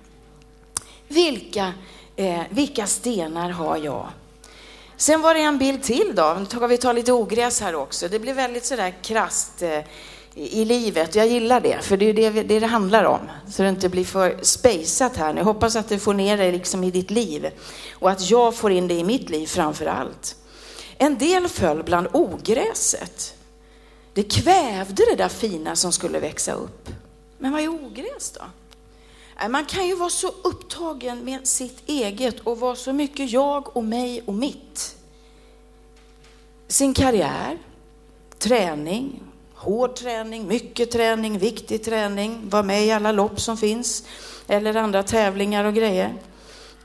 Vilka, 1.09 1.73
eh, 2.17 2.43
vilka 2.51 2.87
stenar 2.87 3.51
har 3.51 3.77
jag? 3.77 4.09
Sen 4.97 5.21
var 5.23 5.35
det 5.35 5.41
en 5.41 5.59
bild 5.59 5.83
till 5.83 6.13
då. 6.15 6.37
Nu 6.39 6.47
ska 6.47 6.67
vi 6.67 6.79
ta 6.79 6.93
lite 6.93 7.13
ogräs 7.13 7.61
här 7.61 7.75
också. 7.75 8.09
Det 8.09 8.19
blir 8.19 8.35
väldigt 8.35 8.65
sådär 8.65 8.95
krasst 9.03 9.63
eh, 9.63 9.81
i 10.35 10.65
livet. 10.65 11.15
Jag 11.15 11.27
gillar 11.27 11.61
det, 11.61 11.79
för 11.83 11.97
det 11.97 12.07
är 12.07 12.15
det 12.15 12.31
det, 12.31 12.61
det 12.61 12.67
handlar 12.67 13.05
om. 13.05 13.21
Så 13.51 13.63
det 13.63 13.69
inte 13.69 13.89
blir 13.89 14.05
för 14.05 14.39
spejsat 14.43 15.17
här. 15.17 15.35
Jag 15.35 15.45
hoppas 15.45 15.77
att 15.77 15.89
du 15.89 15.99
får 15.99 16.15
ner 16.15 16.37
det 16.37 16.53
liksom 16.53 16.85
i 16.85 16.91
ditt 16.91 17.11
liv 17.11 17.51
och 17.93 18.11
att 18.11 18.31
jag 18.31 18.55
får 18.55 18.73
in 18.73 18.89
det 18.89 18.95
i 18.95 19.05
mitt 19.05 19.31
liv 19.31 19.47
framför 19.47 19.87
allt. 19.87 20.37
En 20.99 21.19
del 21.19 21.49
föll 21.49 21.83
bland 21.83 22.09
ogräset. 22.13 23.35
Det 24.15 24.23
kvävde 24.23 25.05
det 25.11 25.17
där 25.17 25.29
fina 25.29 25.77
som 25.77 25.93
skulle 25.93 26.21
växa 26.21 26.53
upp. 26.53 26.89
Men 27.39 27.53
vad 27.53 27.61
är 27.61 27.69
ogräs 27.69 28.31
då? 28.31 28.45
Eh, 29.43 29.49
man 29.49 29.65
kan 29.65 29.87
ju 29.87 29.95
vara 29.95 30.11
så 30.11 30.29
upptagen 30.29 31.25
med 31.25 31.47
sitt 31.47 31.83
eget 31.87 32.41
och 32.41 32.61
vara 32.61 32.77
så 32.77 32.93
mycket 32.93 33.31
jag 33.31 33.77
och 33.77 33.85
mig 33.85 34.23
och 34.27 34.35
mitt. 34.35 34.97
Sin 36.69 36.95
karriär, 36.95 37.59
träning, 38.39 39.21
hård 39.55 39.95
träning, 39.95 40.49
mycket 40.49 40.91
träning, 40.91 41.39
viktig 41.39 41.85
träning, 41.85 42.49
vara 42.51 42.63
med 42.63 42.87
i 42.87 42.91
alla 42.91 43.13
lopp 43.13 43.41
som 43.41 43.57
finns 43.57 44.05
eller 44.49 44.77
andra 44.77 45.03
tävlingar 45.03 45.65
och 45.65 45.75
grejer. 45.75 46.15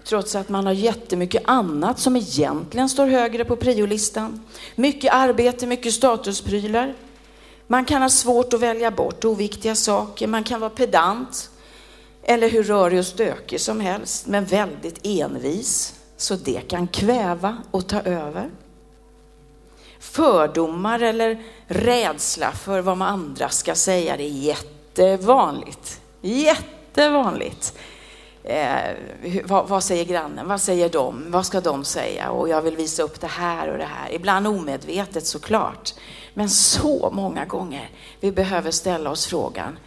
Trots 0.03 0.35
att 0.35 0.49
man 0.49 0.65
har 0.65 0.73
jättemycket 0.73 1.43
annat 1.45 1.99
som 1.99 2.15
egentligen 2.15 2.89
står 2.89 3.07
högre 3.07 3.45
på 3.45 3.55
priolistan. 3.55 4.41
Mycket 4.75 5.13
arbete, 5.13 5.67
mycket 5.67 5.93
statusprylar. 5.93 6.93
Man 7.67 7.85
kan 7.85 8.01
ha 8.01 8.09
svårt 8.09 8.53
att 8.53 8.59
välja 8.59 8.91
bort 8.91 9.25
oviktiga 9.25 9.75
saker, 9.75 10.27
man 10.27 10.43
kan 10.43 10.59
vara 10.59 10.69
pedant, 10.69 11.49
eller 12.29 12.49
hur 12.49 12.63
rörig 12.63 12.99
och 12.99 13.05
stökig 13.05 13.61
som 13.61 13.79
helst, 13.79 14.27
men 14.27 14.45
väldigt 14.45 14.99
envis. 15.03 15.93
Så 16.17 16.35
det 16.35 16.61
kan 16.67 16.87
kväva 16.87 17.57
och 17.71 17.87
ta 17.87 18.01
över. 18.01 18.49
Fördomar 19.99 20.99
eller 20.99 21.43
rädsla 21.67 22.51
för 22.51 22.81
vad 22.81 22.97
man 22.97 23.07
andra 23.07 23.49
ska 23.49 23.75
säga, 23.75 24.17
det 24.17 24.23
är 24.23 24.27
jättevanligt. 24.27 26.01
Jättevanligt. 26.21 27.73
Eh, 28.43 28.95
vad, 29.45 29.67
vad, 29.67 29.83
säger 29.83 30.05
grannen? 30.05 30.47
Vad 30.47 30.61
säger 30.61 30.89
de? 30.89 31.31
Vad 31.31 31.45
ska 31.45 31.61
de 31.61 31.85
säga? 31.85 32.29
Och 32.29 32.49
jag 32.49 32.61
vill 32.61 32.75
visa 32.75 33.03
upp 33.03 33.21
det 33.21 33.27
här 33.27 33.67
och 33.67 33.77
det 33.77 33.89
här. 33.93 34.11
Ibland 34.11 34.47
omedvetet 34.47 35.25
såklart. 35.25 35.93
Men 36.33 36.49
så 36.49 37.09
många 37.13 37.45
gånger 37.45 37.89
vi 38.19 38.31
behöver 38.31 38.71
ställa 38.71 39.09
oss 39.09 39.25
frågan, 39.25 39.79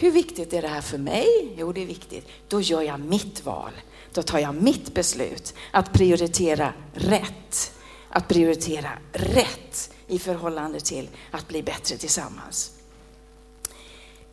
hur 0.00 0.10
viktigt 0.10 0.52
är 0.52 0.62
det 0.62 0.68
här 0.68 0.80
för 0.80 0.98
mig? 0.98 1.54
Jo, 1.56 1.72
det 1.72 1.82
är 1.82 1.86
viktigt. 1.86 2.26
Då 2.48 2.60
gör 2.60 2.82
jag 2.82 3.00
mitt 3.00 3.44
val. 3.44 3.72
Då 4.12 4.22
tar 4.22 4.38
jag 4.38 4.54
mitt 4.54 4.94
beslut 4.94 5.54
att 5.70 5.92
prioritera 5.92 6.72
rätt. 6.94 7.72
Att 8.08 8.28
prioritera 8.28 8.90
rätt 9.12 9.90
i 10.06 10.18
förhållande 10.18 10.80
till 10.80 11.08
att 11.30 11.48
bli 11.48 11.62
bättre 11.62 11.96
tillsammans. 11.96 12.72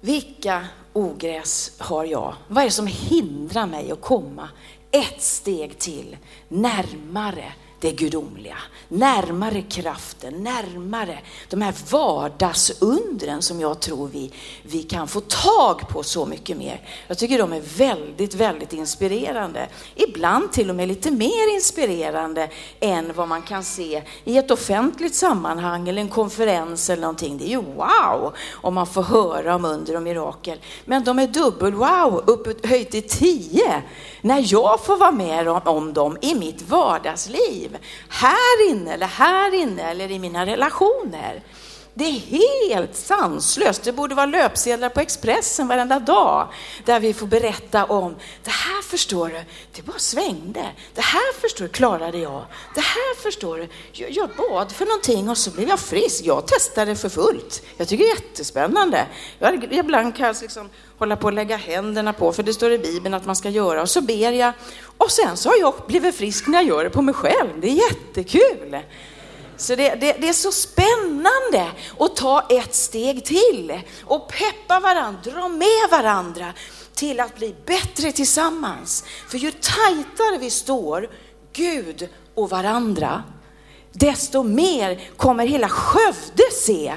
Vilka 0.01 0.67
ogräs 0.93 1.71
har 1.77 2.05
jag? 2.05 2.35
Vad 2.47 2.61
är 2.61 2.65
det 2.65 2.71
som 2.71 2.87
hindrar 2.87 3.67
mig 3.67 3.91
att 3.91 4.01
komma 4.01 4.49
ett 4.91 5.21
steg 5.21 5.79
till 5.79 6.17
närmare 6.47 7.53
det 7.85 7.91
gudomliga, 7.91 8.57
närmare 8.87 9.61
kraften, 9.61 10.43
närmare 10.43 11.19
de 11.49 11.61
här 11.61 11.73
vardagsundren 11.91 13.41
som 13.41 13.59
jag 13.59 13.79
tror 13.79 14.07
vi, 14.07 14.31
vi 14.63 14.83
kan 14.83 15.07
få 15.07 15.19
tag 15.19 15.89
på 15.89 16.03
så 16.03 16.25
mycket 16.25 16.57
mer. 16.57 16.81
Jag 17.07 17.17
tycker 17.17 17.39
de 17.39 17.53
är 17.53 17.61
väldigt, 17.77 18.33
väldigt 18.33 18.73
inspirerande. 18.73 19.67
Ibland 19.95 20.51
till 20.51 20.69
och 20.69 20.75
med 20.75 20.87
lite 20.87 21.11
mer 21.11 21.55
inspirerande 21.55 22.49
än 22.79 23.13
vad 23.15 23.27
man 23.27 23.41
kan 23.41 23.63
se 23.63 24.03
i 24.23 24.37
ett 24.37 24.51
offentligt 24.51 25.15
sammanhang 25.15 25.89
eller 25.89 26.01
en 26.01 26.09
konferens 26.09 26.89
eller 26.89 27.01
någonting. 27.01 27.37
Det 27.37 27.45
är 27.45 27.49
ju 27.49 27.61
wow 27.61 28.33
om 28.51 28.73
man 28.73 28.87
får 28.87 29.03
höra 29.03 29.55
om 29.55 29.65
under 29.65 29.95
och 29.95 30.03
mirakel. 30.03 30.59
Men 30.85 31.03
de 31.03 31.19
är 31.19 31.27
dubbel 31.27 31.73
wow, 31.73 32.23
upphöjt 32.25 32.91
till 32.91 33.07
tio 33.07 33.83
när 34.21 34.43
jag 34.53 34.85
får 34.85 34.97
vara 34.97 35.11
med 35.11 35.47
om 35.47 35.93
dem 35.93 36.17
i 36.21 36.35
mitt 36.35 36.69
vardagsliv. 36.69 37.74
Här 38.09 38.69
inne 38.69 38.93
eller 38.93 39.07
här 39.07 39.53
inne 39.53 39.83
eller 39.83 40.11
i 40.11 40.19
mina 40.19 40.45
relationer. 40.45 41.41
Det 41.97 42.03
är 42.03 42.67
helt 42.69 42.95
sanslöst. 42.95 43.83
Det 43.83 43.91
borde 43.91 44.15
vara 44.15 44.25
löpsedlar 44.25 44.89
på 44.89 44.99
Expressen 44.99 45.67
varenda 45.67 45.99
dag 45.99 46.47
där 46.85 46.99
vi 46.99 47.13
får 47.13 47.27
berätta 47.27 47.85
om 47.85 48.15
det 48.43 48.51
här 48.51 48.81
förstår 48.81 49.27
du, 49.27 49.43
det 49.75 49.81
bara 49.81 49.99
svängde. 49.99 50.65
Det 50.93 51.01
här 51.01 51.33
förstår 51.41 51.65
du, 51.65 51.69
klarade 51.69 52.17
jag. 52.17 52.45
Det 52.75 52.81
här 52.81 53.15
förstår 53.21 53.57
du, 53.57 53.67
jag, 53.91 54.11
jag 54.11 54.29
bad 54.29 54.71
för 54.71 54.85
någonting 54.85 55.29
och 55.29 55.37
så 55.37 55.51
blev 55.51 55.69
jag 55.69 55.79
frisk. 55.79 56.25
Jag 56.25 56.47
testade 56.47 56.95
för 56.95 57.09
fullt. 57.09 57.63
Jag 57.77 57.87
tycker 57.87 58.03
det 58.03 58.09
är 58.09 58.15
jättespännande. 58.15 59.05
Jag, 59.39 59.73
ibland 59.73 60.15
kan 60.15 60.27
jag 60.27 60.35
liksom 60.41 60.69
hålla 60.97 61.15
på 61.15 61.27
att 61.27 61.33
lägga 61.33 61.57
händerna 61.57 62.13
på, 62.13 62.33
för 62.33 62.43
det 62.43 62.53
står 62.53 62.71
i 62.71 62.77
Bibeln 62.77 63.13
att 63.13 63.25
man 63.25 63.35
ska 63.35 63.49
göra, 63.49 63.81
och 63.81 63.89
så 63.89 64.01
ber 64.01 64.31
jag. 64.31 64.53
Och 64.97 65.11
sen 65.11 65.37
så 65.37 65.49
har 65.49 65.57
jag 65.57 65.73
blivit 65.87 66.15
frisk 66.15 66.47
när 66.47 66.57
jag 66.57 66.67
gör 66.67 66.83
det 66.83 66.89
på 66.89 67.01
mig 67.01 67.13
själv. 67.13 67.61
Det 67.61 67.67
är 67.67 67.89
jättekul. 67.89 68.79
Så 69.57 69.75
det, 69.75 69.95
det, 69.95 70.15
det, 70.19 70.29
är 70.29 70.33
så 70.33 70.51
spännande 70.51 71.71
att 71.99 72.15
ta 72.15 72.47
ett 72.49 72.75
steg 72.75 73.25
till 73.25 73.81
och 74.05 74.27
peppa 74.27 74.79
varandra, 74.79 75.19
dra 75.23 75.47
med 75.47 75.89
varandra 75.91 76.53
till 76.93 77.19
att 77.19 77.35
bli 77.35 77.55
bättre 77.65 78.11
tillsammans. 78.11 79.03
För 79.27 79.37
ju 79.37 79.51
tajtare 79.51 80.37
vi 80.39 80.49
står, 80.49 81.09
Gud 81.53 82.09
och 82.35 82.49
varandra, 82.49 83.23
desto 83.91 84.43
mer 84.43 85.01
kommer 85.17 85.47
hela 85.47 85.69
Skövde 85.69 86.43
se. 86.51 86.93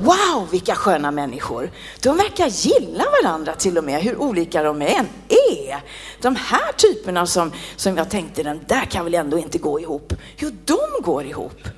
Wow, 0.00 0.48
vilka 0.50 0.74
sköna 0.74 1.10
människor. 1.10 1.70
De 2.02 2.16
verkar 2.16 2.46
gilla 2.46 3.04
varandra 3.22 3.54
till 3.54 3.78
och 3.78 3.84
med, 3.84 4.02
hur 4.02 4.16
olika 4.16 4.62
de 4.62 4.82
än 4.82 5.08
är. 5.28 5.82
De 6.20 6.36
här 6.36 6.72
typerna 6.76 7.26
som, 7.26 7.52
som 7.76 7.96
jag 7.96 8.10
tänkte, 8.10 8.42
den 8.42 8.60
där 8.66 8.84
kan 8.84 9.04
väl 9.04 9.14
ändå 9.14 9.38
inte 9.38 9.58
gå 9.58 9.80
ihop. 9.80 10.12
Jo, 10.36 10.50
de 10.64 11.02
går 11.02 11.24
ihop. 11.24 11.68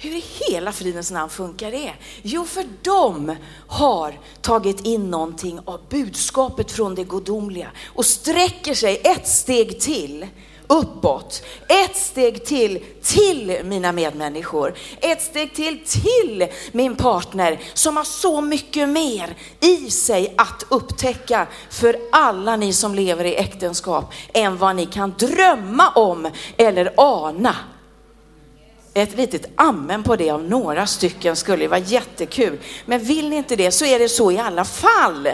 Hur 0.00 0.16
i 0.16 0.24
hela 0.48 0.72
fridens 0.72 1.10
namn 1.10 1.30
funkar 1.30 1.70
det? 1.70 1.92
Jo, 2.22 2.44
för 2.44 2.64
de 2.82 3.36
har 3.66 4.18
tagit 4.40 4.80
in 4.80 5.10
någonting 5.10 5.60
av 5.64 5.80
budskapet 5.88 6.72
från 6.72 6.94
det 6.94 7.04
godomliga 7.04 7.70
och 7.86 8.06
sträcker 8.06 8.74
sig 8.74 9.00
ett 9.04 9.28
steg 9.28 9.80
till 9.80 10.26
uppåt. 10.66 11.42
Ett 11.68 11.96
steg 11.96 12.44
till, 12.44 12.84
till 13.02 13.60
mina 13.64 13.92
medmänniskor. 13.92 14.74
Ett 15.00 15.22
steg 15.22 15.54
till, 15.54 15.84
till 15.84 16.46
min 16.72 16.96
partner 16.96 17.60
som 17.74 17.96
har 17.96 18.04
så 18.04 18.40
mycket 18.40 18.88
mer 18.88 19.36
i 19.60 19.90
sig 19.90 20.34
att 20.36 20.64
upptäcka 20.68 21.46
för 21.70 21.96
alla 22.12 22.56
ni 22.56 22.72
som 22.72 22.94
lever 22.94 23.24
i 23.24 23.36
äktenskap 23.36 24.12
än 24.32 24.56
vad 24.56 24.76
ni 24.76 24.86
kan 24.86 25.14
drömma 25.18 25.88
om 25.88 26.30
eller 26.56 26.94
ana 26.96 27.56
ett 28.94 29.16
litet 29.16 29.46
amen 29.56 30.02
på 30.02 30.16
det 30.16 30.30
av 30.30 30.42
några 30.42 30.86
stycken 30.86 31.36
skulle 31.36 31.68
vara 31.68 31.80
jättekul. 31.80 32.58
Men 32.86 33.00
vill 33.00 33.28
ni 33.28 33.36
inte 33.36 33.56
det 33.56 33.70
så 33.70 33.84
är 33.84 33.98
det 33.98 34.08
så 34.08 34.30
i 34.30 34.38
alla 34.38 34.64
fall. 34.64 35.28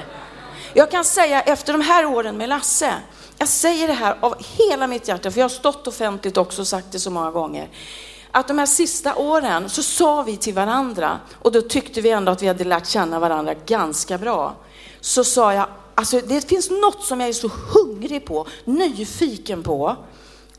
Jag 0.74 0.90
kan 0.90 1.04
säga 1.04 1.40
efter 1.42 1.72
de 1.72 1.82
här 1.82 2.06
åren 2.06 2.36
med 2.36 2.48
Lasse, 2.48 2.94
jag 3.38 3.48
säger 3.48 3.88
det 3.88 3.94
här 3.94 4.16
av 4.20 4.34
hela 4.58 4.86
mitt 4.86 5.08
hjärta, 5.08 5.30
för 5.30 5.40
jag 5.40 5.44
har 5.44 5.48
stått 5.48 5.86
offentligt 5.86 6.36
också 6.36 6.60
och 6.60 6.68
sagt 6.68 6.92
det 6.92 6.98
så 6.98 7.10
många 7.10 7.30
gånger, 7.30 7.68
att 8.30 8.48
de 8.48 8.58
här 8.58 8.66
sista 8.66 9.14
åren 9.14 9.68
så 9.68 9.82
sa 9.82 10.22
vi 10.22 10.36
till 10.36 10.54
varandra, 10.54 11.20
och 11.42 11.52
då 11.52 11.62
tyckte 11.62 12.00
vi 12.00 12.10
ändå 12.10 12.32
att 12.32 12.42
vi 12.42 12.46
hade 12.46 12.64
lärt 12.64 12.86
känna 12.86 13.18
varandra 13.18 13.54
ganska 13.66 14.18
bra, 14.18 14.54
så 15.00 15.24
sa 15.24 15.54
jag, 15.54 15.66
alltså 15.94 16.20
det 16.20 16.48
finns 16.48 16.70
något 16.70 17.04
som 17.04 17.20
jag 17.20 17.28
är 17.28 17.32
så 17.32 17.50
hungrig 17.74 18.26
på, 18.26 18.46
nyfiken 18.64 19.62
på, 19.62 19.96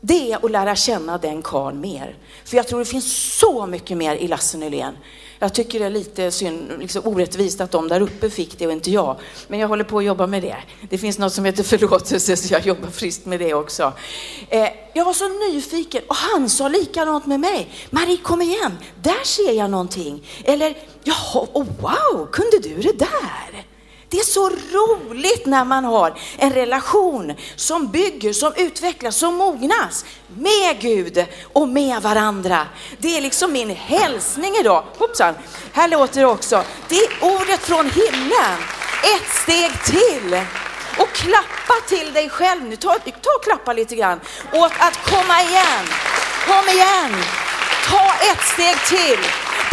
det 0.06 0.32
är 0.32 0.44
att 0.44 0.50
lära 0.50 0.76
känna 0.76 1.18
den 1.18 1.42
karln 1.42 1.80
mer. 1.80 2.16
För 2.44 2.56
jag 2.56 2.68
tror 2.68 2.78
det 2.78 2.84
finns 2.84 3.38
så 3.38 3.66
mycket 3.66 3.96
mer 3.96 4.16
i 4.16 4.28
Lasse 4.28 4.58
Nylén. 4.58 4.94
Jag 5.38 5.54
tycker 5.54 5.78
det 5.78 5.84
är 5.84 5.90
lite 5.90 6.30
synd, 6.30 6.72
liksom 6.78 7.02
orättvist 7.06 7.60
att 7.60 7.70
de 7.70 7.88
där 7.88 8.00
uppe 8.00 8.30
fick 8.30 8.58
det 8.58 8.66
och 8.66 8.72
inte 8.72 8.90
jag. 8.90 9.16
Men 9.48 9.58
jag 9.58 9.68
håller 9.68 9.84
på 9.84 9.98
att 9.98 10.04
jobba 10.04 10.26
med 10.26 10.42
det. 10.42 10.56
Det 10.90 10.98
finns 10.98 11.18
något 11.18 11.32
som 11.32 11.44
heter 11.44 11.62
förlåtelse 11.62 12.36
så 12.36 12.54
jag 12.54 12.66
jobbar 12.66 12.88
friskt 12.90 13.26
med 13.26 13.40
det 13.40 13.54
också. 13.54 13.92
Eh, 14.48 14.68
jag 14.94 15.04
var 15.04 15.12
så 15.12 15.28
nyfiken 15.28 16.02
och 16.08 16.16
han 16.16 16.50
sa 16.50 16.68
likadant 16.68 17.26
med 17.26 17.40
mig. 17.40 17.68
Marie 17.90 18.16
kom 18.16 18.42
igen, 18.42 18.78
där 19.02 19.24
ser 19.24 19.52
jag 19.52 19.70
någonting. 19.70 20.26
Eller, 20.44 20.76
jaha, 21.04 21.46
oh, 21.52 21.66
wow, 21.80 22.26
kunde 22.32 22.58
du 22.58 22.74
det 22.74 22.98
där? 22.98 23.66
Det 24.16 24.20
är 24.20 24.24
så 24.24 24.50
roligt 24.50 25.46
när 25.46 25.64
man 25.64 25.84
har 25.84 26.18
en 26.38 26.52
relation 26.52 27.34
som 27.56 27.88
bygger, 27.88 28.32
som 28.32 28.52
utvecklas, 28.56 29.16
som 29.16 29.34
mognas 29.34 30.04
med 30.28 30.80
Gud 30.80 31.24
och 31.52 31.68
med 31.68 32.02
varandra. 32.02 32.66
Det 32.98 33.16
är 33.16 33.20
liksom 33.20 33.52
min 33.52 33.70
hälsning 33.70 34.54
idag. 34.60 34.84
Hoppsan, 34.98 35.34
här 35.72 35.88
låter 35.88 36.20
det 36.20 36.26
också. 36.26 36.64
Det 36.88 36.96
är 36.96 37.08
ordet 37.20 37.60
från 37.60 37.90
himlen. 37.90 38.56
Ett 39.16 39.28
steg 39.42 39.84
till. 39.84 40.40
Och 40.98 41.12
klappa 41.12 41.74
till 41.88 42.12
dig 42.12 42.28
själv 42.28 42.64
nu. 42.64 42.76
Ta, 42.76 42.98
ta 42.98 43.30
och 43.36 43.44
klappa 43.44 43.72
lite 43.72 43.96
grann 43.96 44.20
åt 44.52 44.72
att 44.78 45.10
komma 45.10 45.42
igen. 45.42 45.86
Kom 46.46 46.74
igen. 46.74 47.22
Ta 47.90 48.14
ett 48.32 48.42
steg 48.42 48.76
till. 48.98 49.18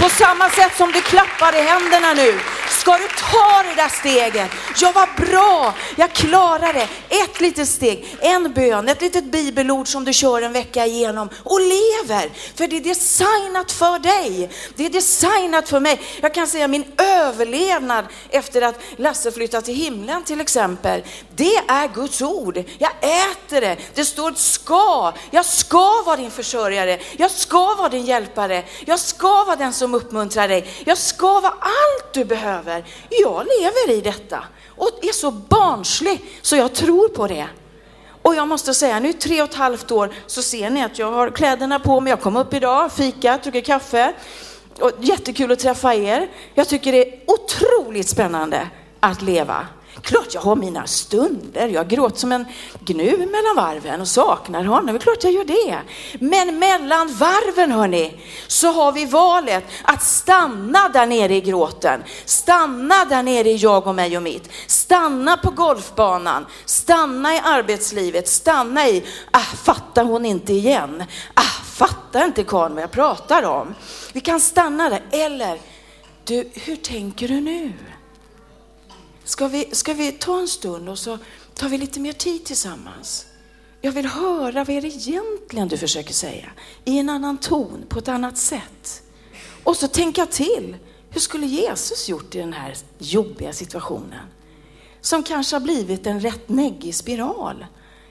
På 0.03 0.09
samma 0.09 0.49
sätt 0.49 0.77
som 0.77 0.91
du 0.91 1.01
klappar 1.01 1.55
i 1.55 1.61
händerna 1.61 2.13
nu 2.13 2.39
Ska 2.73 2.97
du 2.97 3.07
ta 3.07 3.63
det 3.63 3.75
där 3.75 3.89
steget? 3.89 4.51
Ja, 4.81 4.91
vad 4.95 5.27
bra, 5.27 5.73
jag 5.95 6.13
klarar 6.13 6.73
det. 6.73 6.87
Ett 7.09 7.41
litet 7.41 7.69
steg, 7.69 8.17
en 8.19 8.53
bön, 8.53 8.89
ett 8.89 9.01
litet 9.01 9.25
bibelord 9.25 9.87
som 9.87 10.05
du 10.05 10.13
kör 10.13 10.41
en 10.41 10.53
vecka 10.53 10.85
igenom 10.85 11.29
och 11.43 11.59
lever. 11.59 12.29
För 12.55 12.67
det 12.67 12.77
är 12.77 12.81
designat 12.81 13.71
för 13.71 13.99
dig. 13.99 14.49
Det 14.75 14.85
är 14.85 14.89
designat 14.89 15.69
för 15.69 15.79
mig. 15.79 16.01
Jag 16.21 16.33
kan 16.33 16.47
säga 16.47 16.67
min 16.67 16.85
överlevnad 16.97 18.05
efter 18.29 18.61
att 18.61 18.81
Lasse 18.97 19.31
flyttat 19.31 19.65
till 19.65 19.75
himlen 19.75 20.23
till 20.23 20.41
exempel. 20.41 21.03
Det 21.35 21.55
är 21.67 21.93
Guds 21.93 22.21
ord. 22.21 22.63
Jag 22.77 22.91
äter 23.01 23.61
det. 23.61 23.77
Det 23.93 24.05
står 24.05 24.31
ska. 24.31 25.13
Jag 25.31 25.45
ska 25.45 26.01
vara 26.05 26.15
din 26.15 26.31
försörjare. 26.31 26.99
Jag 27.17 27.31
ska 27.31 27.75
vara 27.75 27.89
din 27.89 28.05
hjälpare. 28.05 28.63
Jag 28.85 28.99
ska 28.99 29.43
vara 29.43 29.55
den 29.55 29.73
som 29.73 29.93
uppmuntrar 29.93 30.47
dig. 30.47 30.67
Jag 30.85 30.97
ska 30.97 31.39
vara 31.39 31.53
allt 31.59 32.13
du 32.13 32.25
behöver 32.25 32.62
över. 32.63 32.85
Jag 33.09 33.47
lever 33.59 33.97
i 33.97 34.01
detta 34.01 34.43
och 34.67 34.89
är 35.01 35.13
så 35.13 35.31
barnslig 35.31 36.21
så 36.41 36.55
jag 36.55 36.73
tror 36.73 37.09
på 37.09 37.27
det. 37.27 37.47
Och 38.21 38.35
jag 38.35 38.47
måste 38.47 38.73
säga, 38.73 38.99
nu 38.99 39.13
tre 39.13 39.41
och 39.41 39.49
ett 39.49 39.55
halvt 39.55 39.91
år 39.91 40.13
så 40.27 40.41
ser 40.41 40.69
ni 40.69 40.83
att 40.83 40.99
jag 40.99 41.11
har 41.11 41.29
kläderna 41.29 41.79
på 41.79 41.99
mig. 41.99 42.11
Jag 42.11 42.21
kom 42.21 42.37
upp 42.37 42.53
idag, 42.53 42.91
fika, 42.91 43.39
druckit 43.43 43.65
kaffe. 43.65 44.13
Och 44.79 44.91
jättekul 44.99 45.51
att 45.51 45.59
träffa 45.59 45.95
er. 45.95 46.29
Jag 46.53 46.67
tycker 46.67 46.91
det 46.91 47.07
är 47.07 47.19
otroligt 47.27 48.09
spännande 48.09 48.69
att 48.99 49.21
leva. 49.21 49.67
Klart 50.01 50.33
jag 50.33 50.41
har 50.41 50.55
mina 50.55 50.87
stunder. 50.87 51.67
Jag 51.67 51.87
gråter 51.87 52.19
som 52.19 52.31
en 52.31 52.45
gnu 52.79 53.17
mellan 53.17 53.55
varven 53.55 54.01
och 54.01 54.07
saknar 54.07 54.63
honom. 54.63 54.85
Det 54.85 54.91
är 54.93 54.99
klart 54.99 55.23
jag 55.23 55.33
gör 55.33 55.45
det. 55.45 55.77
Men 56.19 56.59
mellan 56.59 57.13
varven 57.13 57.71
hörni, 57.71 58.21
så 58.47 58.71
har 58.71 58.91
vi 58.91 59.05
valet 59.05 59.63
att 59.83 60.03
stanna 60.03 60.89
där 60.89 61.05
nere 61.05 61.35
i 61.35 61.41
gråten. 61.41 62.03
Stanna 62.25 63.05
där 63.05 63.23
nere 63.23 63.49
i 63.49 63.55
jag 63.55 63.87
och 63.87 63.95
mig 63.95 64.17
och 64.17 64.23
mitt. 64.23 64.49
Stanna 64.67 65.37
på 65.37 65.51
golfbanan. 65.51 66.45
Stanna 66.65 67.35
i 67.35 67.39
arbetslivet. 67.43 68.27
Stanna 68.27 68.87
i, 68.87 69.03
ah, 69.31 69.39
fattar 69.39 70.03
hon 70.03 70.25
inte 70.25 70.53
igen? 70.53 71.03
Ah, 71.33 71.63
fattar 71.65 72.25
inte 72.25 72.43
karln 72.43 72.73
vad 72.73 72.83
jag 72.83 72.91
pratar 72.91 73.43
om? 73.43 73.75
Vi 74.13 74.21
kan 74.21 74.39
stanna 74.39 74.89
där. 74.89 75.01
Eller, 75.11 75.59
du, 76.23 76.49
hur 76.53 76.75
tänker 76.75 77.27
du 77.27 77.41
nu? 77.41 77.73
Ska 79.25 79.47
vi, 79.47 79.69
ska 79.71 79.93
vi 79.93 80.11
ta 80.11 80.39
en 80.39 80.47
stund 80.47 80.89
och 80.89 80.99
så 80.99 81.17
tar 81.53 81.69
vi 81.69 81.77
lite 81.77 81.99
mer 81.99 82.13
tid 82.13 82.45
tillsammans? 82.45 83.25
Jag 83.81 83.91
vill 83.91 84.05
höra 84.05 84.63
vad 84.63 84.69
är 84.69 84.81
det 84.81 84.87
egentligen 84.87 85.67
du 85.67 85.77
försöker 85.77 86.13
säga 86.13 86.49
i 86.85 86.99
en 86.99 87.09
annan 87.09 87.37
ton, 87.37 87.85
på 87.89 87.99
ett 87.99 88.07
annat 88.07 88.37
sätt. 88.37 89.03
Och 89.63 89.77
så 89.77 89.87
tänka 89.87 90.25
till. 90.25 90.77
Hur 91.09 91.19
skulle 91.19 91.45
Jesus 91.45 92.09
gjort 92.09 92.35
i 92.35 92.37
den 92.37 92.53
här 92.53 92.75
jobbiga 92.99 93.53
situationen? 93.53 94.25
Som 95.01 95.23
kanske 95.23 95.55
har 95.55 95.61
blivit 95.61 96.07
en 96.07 96.19
rätt 96.19 96.49
neggig 96.49 96.95
spiral 96.95 97.65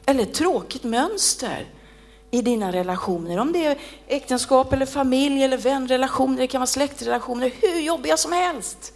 eller 0.07 0.23
ett 0.23 0.35
tråkigt 0.35 0.85
mönster 0.85 1.67
i 2.31 2.43
dina 2.43 2.73
relationer. 2.73 3.39
Om 3.39 3.53
det 3.53 3.65
är 3.65 3.79
äktenskap 4.07 4.73
eller 4.73 4.87
familj 4.87 5.43
eller 5.43 5.59
vänrelationer, 5.59 6.39
det 6.39 6.47
kan 6.47 6.61
vara 6.61 6.67
släktrelationer, 6.67 7.53
hur 7.61 7.81
jobbiga 7.81 8.17
som 8.17 8.33
helst. 8.33 8.93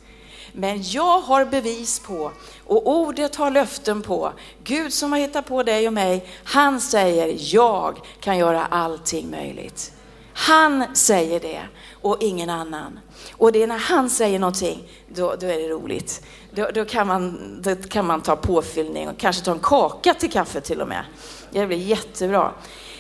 Men 0.58 0.82
jag 0.82 1.20
har 1.20 1.44
bevis 1.44 1.98
på 1.98 2.32
och 2.64 2.88
ordet 2.90 3.36
har 3.36 3.50
löften 3.50 4.02
på. 4.02 4.32
Gud 4.64 4.92
som 4.92 5.12
har 5.12 5.18
hittat 5.18 5.46
på 5.46 5.62
dig 5.62 5.86
och 5.86 5.92
mig, 5.92 6.26
han 6.44 6.80
säger 6.80 7.36
jag 7.54 7.98
kan 8.20 8.38
göra 8.38 8.66
allting 8.66 9.30
möjligt. 9.30 9.92
Han 10.32 10.84
säger 10.96 11.40
det 11.40 11.62
och 11.92 12.16
ingen 12.20 12.50
annan. 12.50 12.98
Och 13.32 13.52
det 13.52 13.62
är 13.62 13.66
när 13.66 13.78
han 13.78 14.10
säger 14.10 14.38
någonting, 14.38 14.88
då, 15.08 15.34
då 15.40 15.46
är 15.46 15.58
det 15.58 15.68
roligt. 15.68 16.22
Då, 16.50 16.68
då, 16.74 16.84
kan 16.84 17.06
man, 17.06 17.38
då 17.62 17.74
kan 17.74 18.06
man 18.06 18.20
ta 18.20 18.36
påfyllning 18.36 19.08
och 19.08 19.18
kanske 19.18 19.44
ta 19.44 19.52
en 19.52 19.58
kaka 19.58 20.14
till 20.14 20.32
kaffet 20.32 20.64
till 20.64 20.80
och 20.80 20.88
med. 20.88 21.04
Det 21.50 21.66
blir 21.66 21.78
jättebra. 21.78 22.52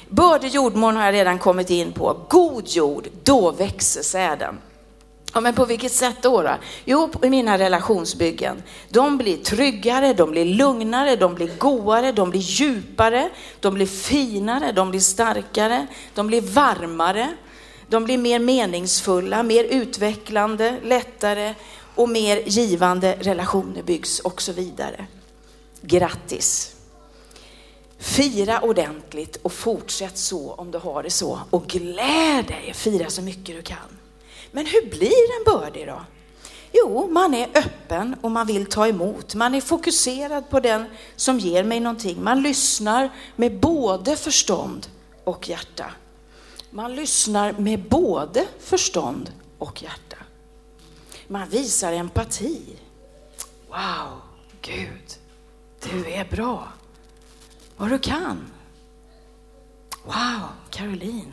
Bördig 0.08 0.50
jordmån 0.50 0.96
har 0.96 1.04
jag 1.04 1.14
redan 1.14 1.38
kommit 1.38 1.70
in 1.70 1.92
på. 1.92 2.16
God 2.28 2.68
jord, 2.68 3.08
då 3.22 3.50
växer 3.50 4.02
säden. 4.02 4.58
Ja, 5.34 5.40
men 5.40 5.54
på 5.54 5.64
vilket 5.64 5.92
sätt 5.92 6.16
då, 6.22 6.42
då? 6.42 6.54
Jo, 6.84 7.10
i 7.22 7.30
mina 7.30 7.58
relationsbyggen. 7.58 8.62
De 8.88 9.18
blir 9.18 9.36
tryggare, 9.36 10.12
de 10.12 10.30
blir 10.30 10.44
lugnare, 10.44 11.16
de 11.16 11.34
blir 11.34 11.50
goare, 11.58 12.12
de 12.12 12.30
blir 12.30 12.40
djupare, 12.40 13.30
de 13.60 13.74
blir 13.74 13.86
finare, 13.86 14.72
de 14.72 14.90
blir 14.90 15.00
starkare, 15.00 15.86
de 16.14 16.26
blir 16.26 16.40
varmare, 16.40 17.28
de 17.88 18.04
blir 18.04 18.18
mer 18.18 18.38
meningsfulla, 18.38 19.42
mer 19.42 19.64
utvecklande, 19.64 20.76
lättare 20.82 21.54
och 21.94 22.08
mer 22.08 22.42
givande 22.46 23.16
relationer 23.20 23.82
byggs 23.82 24.20
och 24.20 24.42
så 24.42 24.52
vidare. 24.52 25.06
Grattis! 25.80 26.72
Fira 27.98 28.60
ordentligt 28.60 29.36
och 29.42 29.52
fortsätt 29.52 30.18
så 30.18 30.52
om 30.52 30.70
du 30.70 30.78
har 30.78 31.02
det 31.02 31.10
så 31.10 31.38
och 31.50 31.66
gläd 31.66 32.44
dig, 32.46 32.72
fira 32.74 33.10
så 33.10 33.22
mycket 33.22 33.56
du 33.56 33.62
kan. 33.62 33.95
Men 34.56 34.66
hur 34.66 34.90
blir 34.90 35.38
en 35.38 35.44
bördig 35.44 35.86
då? 35.86 36.00
Jo, 36.72 37.08
man 37.10 37.34
är 37.34 37.48
öppen 37.54 38.16
och 38.20 38.30
man 38.30 38.46
vill 38.46 38.66
ta 38.66 38.86
emot. 38.86 39.34
Man 39.34 39.54
är 39.54 39.60
fokuserad 39.60 40.50
på 40.50 40.60
den 40.60 40.84
som 41.16 41.38
ger 41.38 41.64
mig 41.64 41.80
någonting. 41.80 42.22
Man 42.22 42.42
lyssnar 42.42 43.10
med 43.36 43.60
både 43.60 44.16
förstånd 44.16 44.86
och 45.24 45.48
hjärta. 45.48 45.90
Man 46.70 46.94
lyssnar 46.94 47.52
med 47.52 47.88
både 47.88 48.46
förstånd 48.60 49.32
och 49.58 49.82
hjärta. 49.82 50.16
Man 51.28 51.48
visar 51.48 51.92
empati. 51.92 52.76
Wow, 53.68 54.20
Gud, 54.62 55.18
du 55.82 56.10
är 56.10 56.24
bra. 56.24 56.68
Vad 57.76 57.90
du 57.90 57.98
kan. 57.98 58.50
Wow, 60.04 60.48
Caroline, 60.70 61.32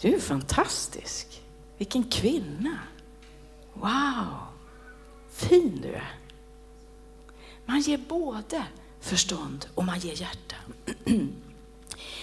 du 0.00 0.14
är 0.14 0.20
fantastisk. 0.20 1.31
Vilken 1.82 2.04
kvinna! 2.04 2.78
Wow, 3.74 4.36
fin 5.32 5.80
du 5.82 5.88
är. 5.88 6.14
Man 7.66 7.80
ger 7.80 7.98
både 8.08 8.64
förstånd 9.00 9.66
och 9.74 9.84
man 9.84 9.98
ger 9.98 10.20
hjärta. 10.20 10.56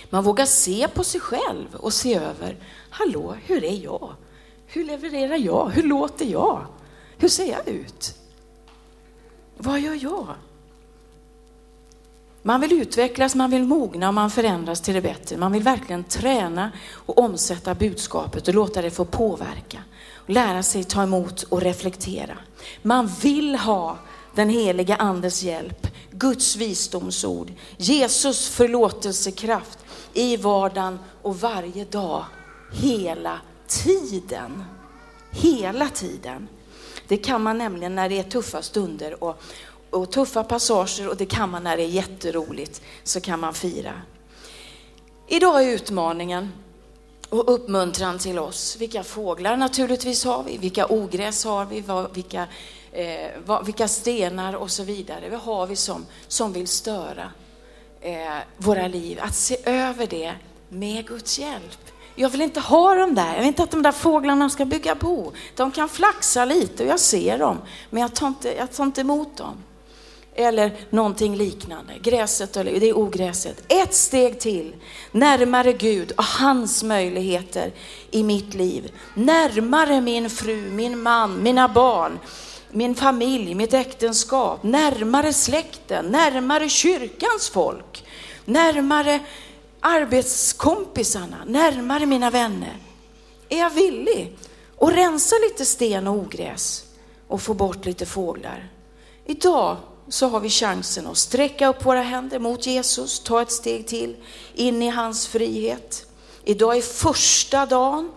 Man 0.10 0.24
vågar 0.24 0.45
se 0.45 0.88
på 0.88 1.04
sig 1.04 1.22
själv 1.22 1.76
och 1.76 1.93
se 1.93 2.15
över, 2.15 2.58
hallå, 2.89 3.36
hur 3.45 3.63
är 3.63 3.84
jag? 3.84 4.15
Hur 4.65 4.84
levererar 4.86 5.38
jag? 5.38 5.69
Hur 5.69 5.84
låter 5.84 6.26
jag? 6.26 6.65
Hur 7.17 7.30
ser 7.30 7.52
jag 7.52 7.67
ut? 7.67 8.15
Vad 9.58 9.80
gör 9.80 10.00
jag? 10.02 10.36
Man 12.49 12.62
vill 12.62 12.81
utvecklas, 12.81 13.35
man 13.35 13.51
vill 13.51 13.63
mogna 13.63 14.07
och 14.07 14.13
man 14.13 14.31
förändras 14.31 14.81
till 14.81 14.93
det 14.93 15.01
bättre. 15.01 15.38
Man 15.38 15.51
vill 15.51 15.63
verkligen 15.63 16.03
träna 16.03 16.71
och 16.91 17.17
omsätta 17.17 17.75
budskapet 17.75 18.47
och 18.47 18.53
låta 18.53 18.81
det 18.81 18.91
få 18.91 19.05
påverka. 19.05 19.83
Och 20.15 20.29
lära 20.29 20.63
sig 20.63 20.83
ta 20.83 21.03
emot 21.03 21.43
och 21.43 21.62
reflektera. 21.62 22.38
Man 22.81 23.07
vill 23.07 23.55
ha 23.55 23.97
den 24.35 24.49
heliga 24.49 24.95
andes 24.95 25.43
hjälp, 25.43 25.88
Guds 26.12 26.55
visdomsord, 26.55 27.51
Jesus 27.77 28.47
förlåtelsekraft 28.49 29.79
i 30.13 30.38
vardagen 30.38 30.99
och 31.21 31.39
varje 31.39 31.85
dag, 31.85 32.25
hela 32.73 33.39
tiden. 33.67 34.63
Hela 35.31 35.89
tiden. 35.89 36.47
Det 37.07 37.17
kan 37.17 37.43
man 37.43 37.57
nämligen 37.57 37.95
när 37.95 38.09
det 38.09 38.19
är 38.19 38.23
tuffa 38.23 38.62
stunder 38.62 39.23
och, 39.23 39.41
och 39.89 40.12
tuffa 40.12 40.43
passager 40.43 41.10
och 41.10 41.17
det 41.17 41.25
kan 41.25 41.49
man 41.49 41.63
när 41.63 41.78
det 41.78 41.84
är 41.84 41.88
jätteroligt, 41.88 42.82
så 43.04 43.21
kan 43.21 43.39
man 43.39 43.54
fira. 43.54 43.93
Idag 45.28 45.63
är 45.63 45.69
utmaningen 45.69 46.52
och 47.30 47.54
uppmuntran 47.54 48.19
till 48.19 48.39
oss. 48.39 48.78
Vilka 48.80 49.04
fåglar 49.04 49.58
naturligtvis 49.58 50.25
har 50.25 50.43
vi, 50.43 50.58
vilka 50.58 50.86
ogräs 50.86 51.45
har 51.45 51.65
vi, 51.65 51.84
vilka, 52.13 52.47
eh, 52.91 53.63
vilka 53.63 53.88
stenar 53.88 54.54
och 54.54 54.71
så 54.71 54.84
vidare. 54.84 55.30
Vad 55.30 55.39
har 55.39 55.67
vi 55.67 55.75
som, 55.75 56.06
som 56.28 56.54
vill 56.54 56.67
störa 56.67 57.32
eh, 58.02 58.38
våra 58.58 58.88
liv? 58.88 59.19
Att 59.21 59.36
se 59.36 59.58
över 59.65 60.08
det 60.08 60.34
med 60.69 61.08
Guds 61.08 61.39
hjälp. 61.39 61.91
Jag 62.15 62.30
vill 62.30 62.41
inte 62.41 62.60
ha 62.60 62.95
dem 62.95 63.15
där. 63.15 63.28
Jag 63.28 63.39
vill 63.39 63.47
inte 63.47 63.63
att 63.63 63.71
de 63.71 63.82
där 63.82 63.91
fåglarna 63.91 64.49
ska 64.49 64.65
bygga 64.65 64.95
bo. 64.95 65.32
De 65.56 65.71
kan 65.71 65.89
flaxa 65.89 66.45
lite 66.45 66.84
och 66.84 66.89
jag 66.89 66.99
ser 66.99 67.38
dem, 67.38 67.58
men 67.89 68.02
jag 68.02 68.15
tar 68.15 68.28
inte, 68.28 68.58
jag 68.58 68.71
tar 68.71 68.84
inte 68.84 69.02
emot 69.02 69.38
dem. 69.38 69.63
Eller 70.39 70.71
någonting 70.89 71.36
liknande. 71.36 71.93
Gräset, 72.02 72.54
det 72.54 72.89
är 72.89 72.97
ogräset. 72.97 73.63
Ett 73.67 73.93
steg 73.93 74.39
till, 74.39 74.75
närmare 75.12 75.73
Gud 75.73 76.12
och 76.12 76.23
hans 76.23 76.84
möjligheter 76.84 77.71
i 78.12 78.23
mitt 78.23 78.54
liv. 78.54 78.91
Närmare 79.13 80.02
min 80.02 80.30
fru, 80.30 80.71
min 80.71 81.02
man, 81.02 81.43
mina 81.43 81.67
barn, 81.67 82.19
min 82.71 82.95
familj, 82.95 83.56
mitt 83.56 83.73
äktenskap. 83.73 84.63
Närmare 84.63 85.34
släkten, 85.34 86.06
närmare 86.06 86.69
kyrkans 86.69 87.49
folk. 87.49 88.06
Närmare 88.45 89.19
arbetskompisarna, 89.80 91.38
närmare 91.45 92.06
mina 92.06 92.30
vänner. 92.30 92.78
Är 93.49 93.60
jag 93.60 93.69
villig 93.69 94.38
att 94.80 94.93
rensa 94.93 95.36
lite 95.36 95.65
sten 95.65 96.08
och 96.08 96.15
ogräs 96.15 96.84
och 97.28 97.41
få 97.41 97.54
bort 97.54 97.86
lite 97.86 98.06
fåglar? 98.06 98.69
Idag 99.25 99.78
så 100.10 100.28
har 100.28 100.39
vi 100.39 100.50
chansen 100.50 101.08
att 101.08 101.17
sträcka 101.17 101.67
upp 101.67 101.86
våra 101.86 102.02
händer 102.02 102.39
mot 102.39 102.65
Jesus, 102.65 103.19
ta 103.19 103.41
ett 103.41 103.52
steg 103.52 103.88
till 103.88 104.15
in 104.54 104.82
i 104.82 104.89
hans 104.89 105.28
frihet. 105.28 106.06
Idag 106.43 106.78
är 106.78 106.82
första 106.82 107.65
dagen. 107.65 108.12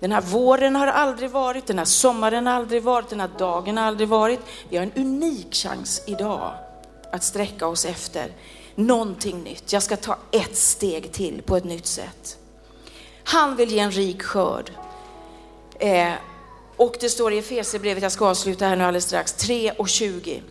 Den 0.00 0.12
här 0.12 0.20
våren 0.20 0.76
har 0.76 0.86
aldrig 0.86 1.30
varit, 1.30 1.66
den 1.66 1.78
här 1.78 1.84
sommaren 1.84 2.46
har 2.46 2.54
aldrig 2.54 2.82
varit, 2.82 3.08
den 3.08 3.20
här 3.20 3.30
dagen 3.38 3.76
har 3.76 3.84
aldrig 3.84 4.08
varit. 4.08 4.40
Vi 4.68 4.76
har 4.76 4.84
en 4.84 4.92
unik 4.96 5.54
chans 5.54 6.02
idag 6.06 6.54
att 7.12 7.24
sträcka 7.24 7.66
oss 7.66 7.84
efter 7.84 8.32
någonting 8.74 9.42
nytt. 9.42 9.72
Jag 9.72 9.82
ska 9.82 9.96
ta 9.96 10.16
ett 10.30 10.56
steg 10.56 11.12
till 11.12 11.42
på 11.42 11.56
ett 11.56 11.64
nytt 11.64 11.86
sätt. 11.86 12.38
Han 13.24 13.56
vill 13.56 13.72
ge 13.72 13.78
en 13.78 13.90
rik 13.90 14.22
skörd. 14.22 14.70
Eh, 15.78 16.12
och 16.76 16.96
det 17.00 17.08
står 17.08 17.32
i 17.32 17.38
Efesierbrevet, 17.38 18.02
jag 18.02 18.12
ska 18.12 18.26
avsluta 18.26 18.66
här 18.66 18.76
nu 18.76 18.84
alldeles 18.84 19.04
strax, 19.04 19.32
3 19.32 19.72
och 19.72 19.88
20. 19.88 20.42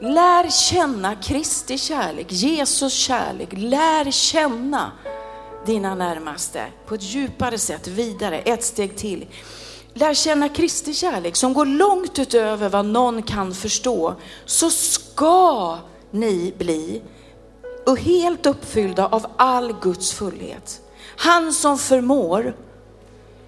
Lär 0.00 0.50
känna 0.50 1.14
Kristi 1.14 1.78
kärlek, 1.78 2.32
Jesus 2.32 2.92
kärlek. 2.92 3.48
Lär 3.52 4.10
känna 4.10 4.92
dina 5.66 5.94
närmaste 5.94 6.66
på 6.86 6.94
ett 6.94 7.02
djupare 7.02 7.58
sätt, 7.58 7.88
vidare, 7.88 8.38
ett 8.38 8.64
steg 8.64 8.96
till. 8.96 9.26
Lär 9.94 10.14
känna 10.14 10.48
Kristi 10.48 10.94
kärlek 10.94 11.36
som 11.36 11.54
går 11.54 11.66
långt 11.66 12.18
utöver 12.18 12.68
vad 12.68 12.86
någon 12.86 13.22
kan 13.22 13.54
förstå. 13.54 14.14
Så 14.44 14.70
ska 14.70 15.78
ni 16.10 16.54
bli 16.58 17.02
och 17.86 17.98
helt 17.98 18.46
uppfyllda 18.46 19.06
av 19.06 19.26
all 19.36 19.72
Guds 19.80 20.12
fullhet. 20.12 20.80
Han 21.16 21.52
som 21.52 21.78
förmår 21.78 22.56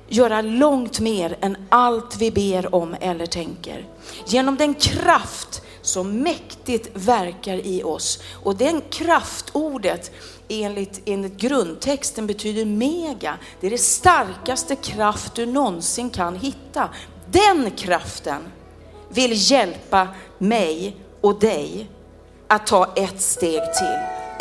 göra 0.09 0.43
långt 0.43 1.01
mer 1.01 1.37
än 1.41 1.57
allt 1.69 2.17
vi 2.17 2.31
ber 2.31 2.75
om 2.75 2.97
eller 3.01 3.27
tänker. 3.27 3.87
Genom 4.27 4.57
den 4.57 4.75
kraft 4.75 5.64
som 5.85 6.23
mäktigt 6.23 6.91
verkar 6.95 7.67
i 7.67 7.83
oss. 7.83 8.19
Och 8.43 8.57
den 8.57 8.83
kraftordet 8.91 10.11
enligt, 10.49 11.03
enligt 11.05 11.37
grundtexten 11.37 12.27
betyder 12.27 12.65
mega. 12.65 13.39
Det 13.61 13.67
är 13.67 13.71
det 13.71 13.79
starkaste 13.79 14.77
kraft 14.77 15.35
du 15.35 15.47
någonsin 15.47 16.11
kan 16.11 16.37
hitta. 16.37 16.89
Den 17.31 17.71
kraften 17.71 18.43
vill 19.09 19.51
hjälpa 19.51 20.09
mig 20.39 20.97
och 21.21 21.41
dig 21.41 21.91
att 22.49 22.67
ta 22.67 22.93
ett 22.97 23.21
steg 23.21 23.61
till. 23.75 23.99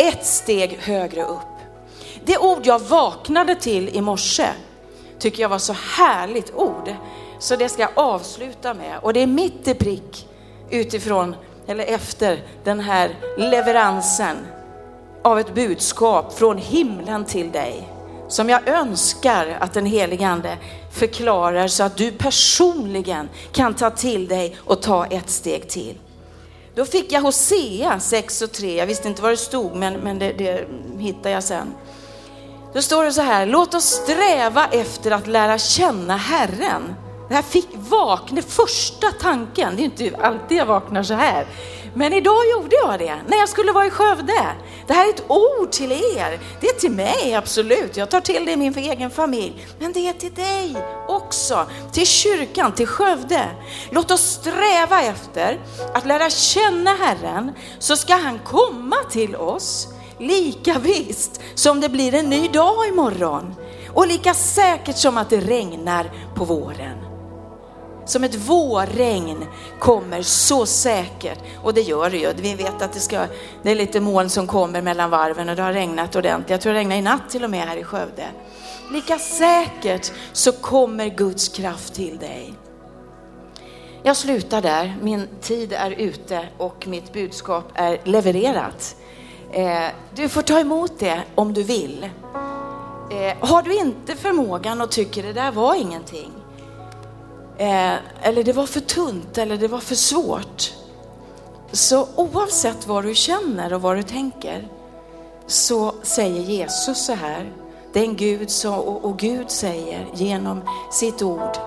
Ett 0.08 0.26
steg 0.26 0.78
högre 0.78 1.24
upp. 1.24 1.40
Det 2.26 2.38
ord 2.38 2.66
jag 2.66 2.80
vaknade 2.80 3.56
till 3.56 3.90
i 3.90 4.02
morse 4.02 4.48
tycker 5.20 5.42
jag 5.42 5.50
var 5.50 5.60
så 5.60 5.74
härligt 5.74 6.54
ord. 6.56 6.96
Så 7.40 7.56
det 7.56 7.70
ska 7.70 7.82
jag 7.82 7.92
avsluta 7.96 8.74
med. 8.74 9.00
Och 9.02 9.14
det 9.14 9.20
är 9.20 9.28
mitt 9.28 9.68
i 9.68 9.74
prick 9.74 10.28
utifrån, 10.74 11.36
eller 11.68 11.84
efter 11.84 12.44
den 12.64 12.80
här 12.80 13.16
leveransen 13.38 14.38
av 15.22 15.40
ett 15.40 15.54
budskap 15.54 16.34
från 16.34 16.58
himlen 16.58 17.26
till 17.26 17.52
dig. 17.52 17.90
Som 18.28 18.50
jag 18.50 18.68
önskar 18.68 19.58
att 19.60 19.74
den 19.74 19.86
helige 19.86 20.28
Ande 20.28 20.58
förklarar 20.92 21.68
så 21.68 21.84
att 21.84 21.98
du 21.98 22.12
personligen 22.12 23.30
kan 23.52 23.74
ta 23.74 23.90
till 23.90 24.28
dig 24.28 24.58
och 24.60 24.82
ta 24.82 25.06
ett 25.06 25.30
steg 25.30 25.70
till. 25.70 25.98
Då 26.76 26.86
fick 26.86 27.12
jag 27.12 27.22
Hosea 27.22 28.00
6 28.00 28.42
och 28.42 28.52
3, 28.52 28.78
jag 28.78 28.86
visste 28.86 29.08
inte 29.08 29.22
vad 29.22 29.32
det 29.32 29.38
stod 29.38 29.76
men, 29.76 29.94
men 29.94 30.20
det, 30.20 30.34
det 30.34 30.68
hittade 30.98 31.30
jag 31.30 31.44
sen. 31.44 31.74
Då 32.74 32.82
står 32.82 33.04
det 33.04 33.14
så 33.14 33.22
här, 33.22 33.46
låt 33.46 33.74
oss 33.74 33.86
sträva 33.86 34.68
efter 34.72 35.12
att 35.12 35.28
lära 35.28 35.58
känna 35.58 36.18
Herren. 36.18 36.96
Det 37.34 37.38
här 37.38 37.44
fick 37.44 37.70
vakna, 37.76 38.42
första 38.42 39.12
tanken, 39.12 39.76
det 39.76 39.82
är 39.82 39.84
inte 39.84 40.18
alltid 40.22 40.58
jag 40.58 40.66
vaknar 40.66 41.04
så 41.04 41.14
här. 41.14 41.48
Men 41.94 42.14
idag 42.14 42.50
gjorde 42.52 42.76
jag 42.76 43.00
det, 43.00 43.16
när 43.28 43.38
jag 43.38 43.50
skulle 43.50 43.72
vara 43.72 43.86
i 43.86 43.90
Skövde. 43.90 44.42
Det 44.88 44.94
här 44.94 45.06
är 45.06 45.10
ett 45.10 45.24
ord 45.28 45.72
till 45.72 45.92
er. 45.92 46.40
Det 46.62 46.68
är 46.68 46.80
till 46.80 46.92
mig, 46.92 47.36
absolut. 47.36 47.98
Jag 47.98 48.10
tar 48.10 48.22
till 48.22 48.46
det 48.46 48.52
i 48.52 48.58
min 48.58 48.78
egen 48.78 49.10
familj. 49.10 49.68
Men 49.80 49.94
det 49.94 50.08
är 50.08 50.14
till 50.14 50.34
dig 50.34 50.78
också, 51.08 51.66
till 51.92 52.08
kyrkan, 52.08 52.72
till 52.72 52.88
Skövde. 52.88 53.46
Låt 53.90 54.12
oss 54.12 54.22
sträva 54.22 55.02
efter 55.02 55.60
att 55.94 56.06
lära 56.06 56.30
känna 56.30 56.92
Herren, 56.96 57.52
så 57.80 57.96
ska 57.96 58.14
han 58.16 58.40
komma 58.40 58.98
till 59.12 59.36
oss 59.36 59.88
lika 60.20 60.80
visst 60.80 61.42
som 61.56 61.82
det 61.82 61.90
blir 61.90 62.14
en 62.14 62.30
ny 62.30 62.48
dag 62.48 62.88
imorgon. 62.88 63.56
Och 63.94 64.08
lika 64.08 64.34
säkert 64.34 64.98
som 64.98 65.18
att 65.18 65.30
det 65.30 65.40
regnar 65.40 66.12
på 66.36 66.46
våren. 66.46 67.03
Som 68.06 68.24
ett 68.24 68.36
vårregn 68.36 69.46
kommer 69.80 70.22
så 70.22 70.66
säkert. 70.66 71.40
Och 71.64 71.74
det 71.74 71.82
gör 71.82 72.10
det 72.10 72.18
ju. 72.18 72.34
Vi 72.36 72.56
vet 72.56 72.82
att 72.82 72.94
det, 72.94 73.00
ska, 73.00 73.26
det 73.64 73.72
är 73.72 73.76
lite 73.76 74.00
moln 74.00 74.30
som 74.30 74.48
kommer 74.48 74.82
mellan 74.82 75.10
varven 75.10 75.50
och 75.50 75.56
det 75.56 75.62
har 75.62 75.74
regnat 75.74 76.16
ordentligt. 76.16 76.50
Jag 76.50 76.62
tror 76.62 76.74
det 76.74 76.80
regnade 76.80 77.00
i 77.00 77.02
natt 77.02 77.30
till 77.30 77.44
och 77.44 77.50
med 77.50 77.68
här 77.68 77.78
i 77.78 77.84
Skövde. 77.84 78.26
Lika 78.92 79.20
säkert 79.20 80.12
så 80.34 80.52
kommer 80.52 81.08
Guds 81.08 81.50
kraft 81.50 81.94
till 81.94 82.18
dig. 82.18 82.54
Jag 84.04 84.18
slutar 84.18 84.62
där. 84.62 84.96
Min 85.02 85.28
tid 85.42 85.74
är 85.74 85.92
ute 85.92 86.48
och 86.58 86.88
mitt 86.88 87.14
budskap 87.14 87.72
är 87.74 87.98
levererat. 88.04 88.96
Eh, 89.52 89.86
du 90.16 90.30
får 90.30 90.42
ta 90.42 90.60
emot 90.60 91.00
det 91.00 91.22
om 91.36 91.54
du 91.54 91.64
vill. 91.64 92.10
Eh, 93.12 93.48
har 93.50 93.62
du 93.62 93.80
inte 93.80 94.16
förmågan 94.16 94.82
och 94.82 94.92
tycker 94.92 95.24
det 95.24 95.34
där 95.34 95.52
var 95.52 95.76
ingenting, 95.76 96.32
eh, 97.58 97.96
eller 98.22 98.44
det 98.44 98.54
var 98.54 98.66
för 98.66 98.80
tunt 98.80 99.38
eller 99.38 99.58
det 99.58 99.68
var 99.68 99.80
för 99.80 99.96
svårt. 99.96 100.74
Så 101.72 102.08
oavsett 102.16 102.88
vad 102.88 103.04
du 103.04 103.16
känner 103.16 103.74
och 103.74 103.82
vad 103.82 103.98
du 103.98 104.04
tänker 104.04 104.68
så 105.48 105.96
säger 106.04 106.42
Jesus 106.42 107.06
så 107.06 107.14
här. 107.14 107.54
Den 107.94 108.16
Gud 108.16 108.50
så, 108.50 108.76
och, 108.76 109.06
och 109.06 109.20
Gud 109.20 109.52
säger 109.52 110.08
genom 110.14 110.62
sitt 110.92 111.22
ord. 111.22 111.58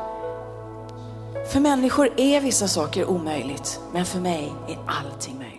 För 1.53 1.61
människor 1.61 2.11
är 2.16 2.40
vissa 2.40 2.68
saker 2.68 3.05
omöjligt, 3.05 3.81
men 3.92 4.05
för 4.05 4.20
mig 4.20 4.53
är 4.68 4.79
allting 4.87 5.38
möjligt. 5.38 5.57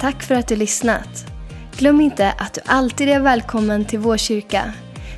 Tack 0.00 0.22
för 0.22 0.34
att 0.34 0.48
du 0.48 0.56
lyssnat. 0.56 1.26
Glöm 1.76 2.00
inte 2.00 2.32
att 2.38 2.54
du 2.54 2.60
alltid 2.66 3.08
är 3.08 3.20
välkommen 3.20 3.84
till 3.84 3.98
vår 3.98 4.16
kyrka. 4.16 4.72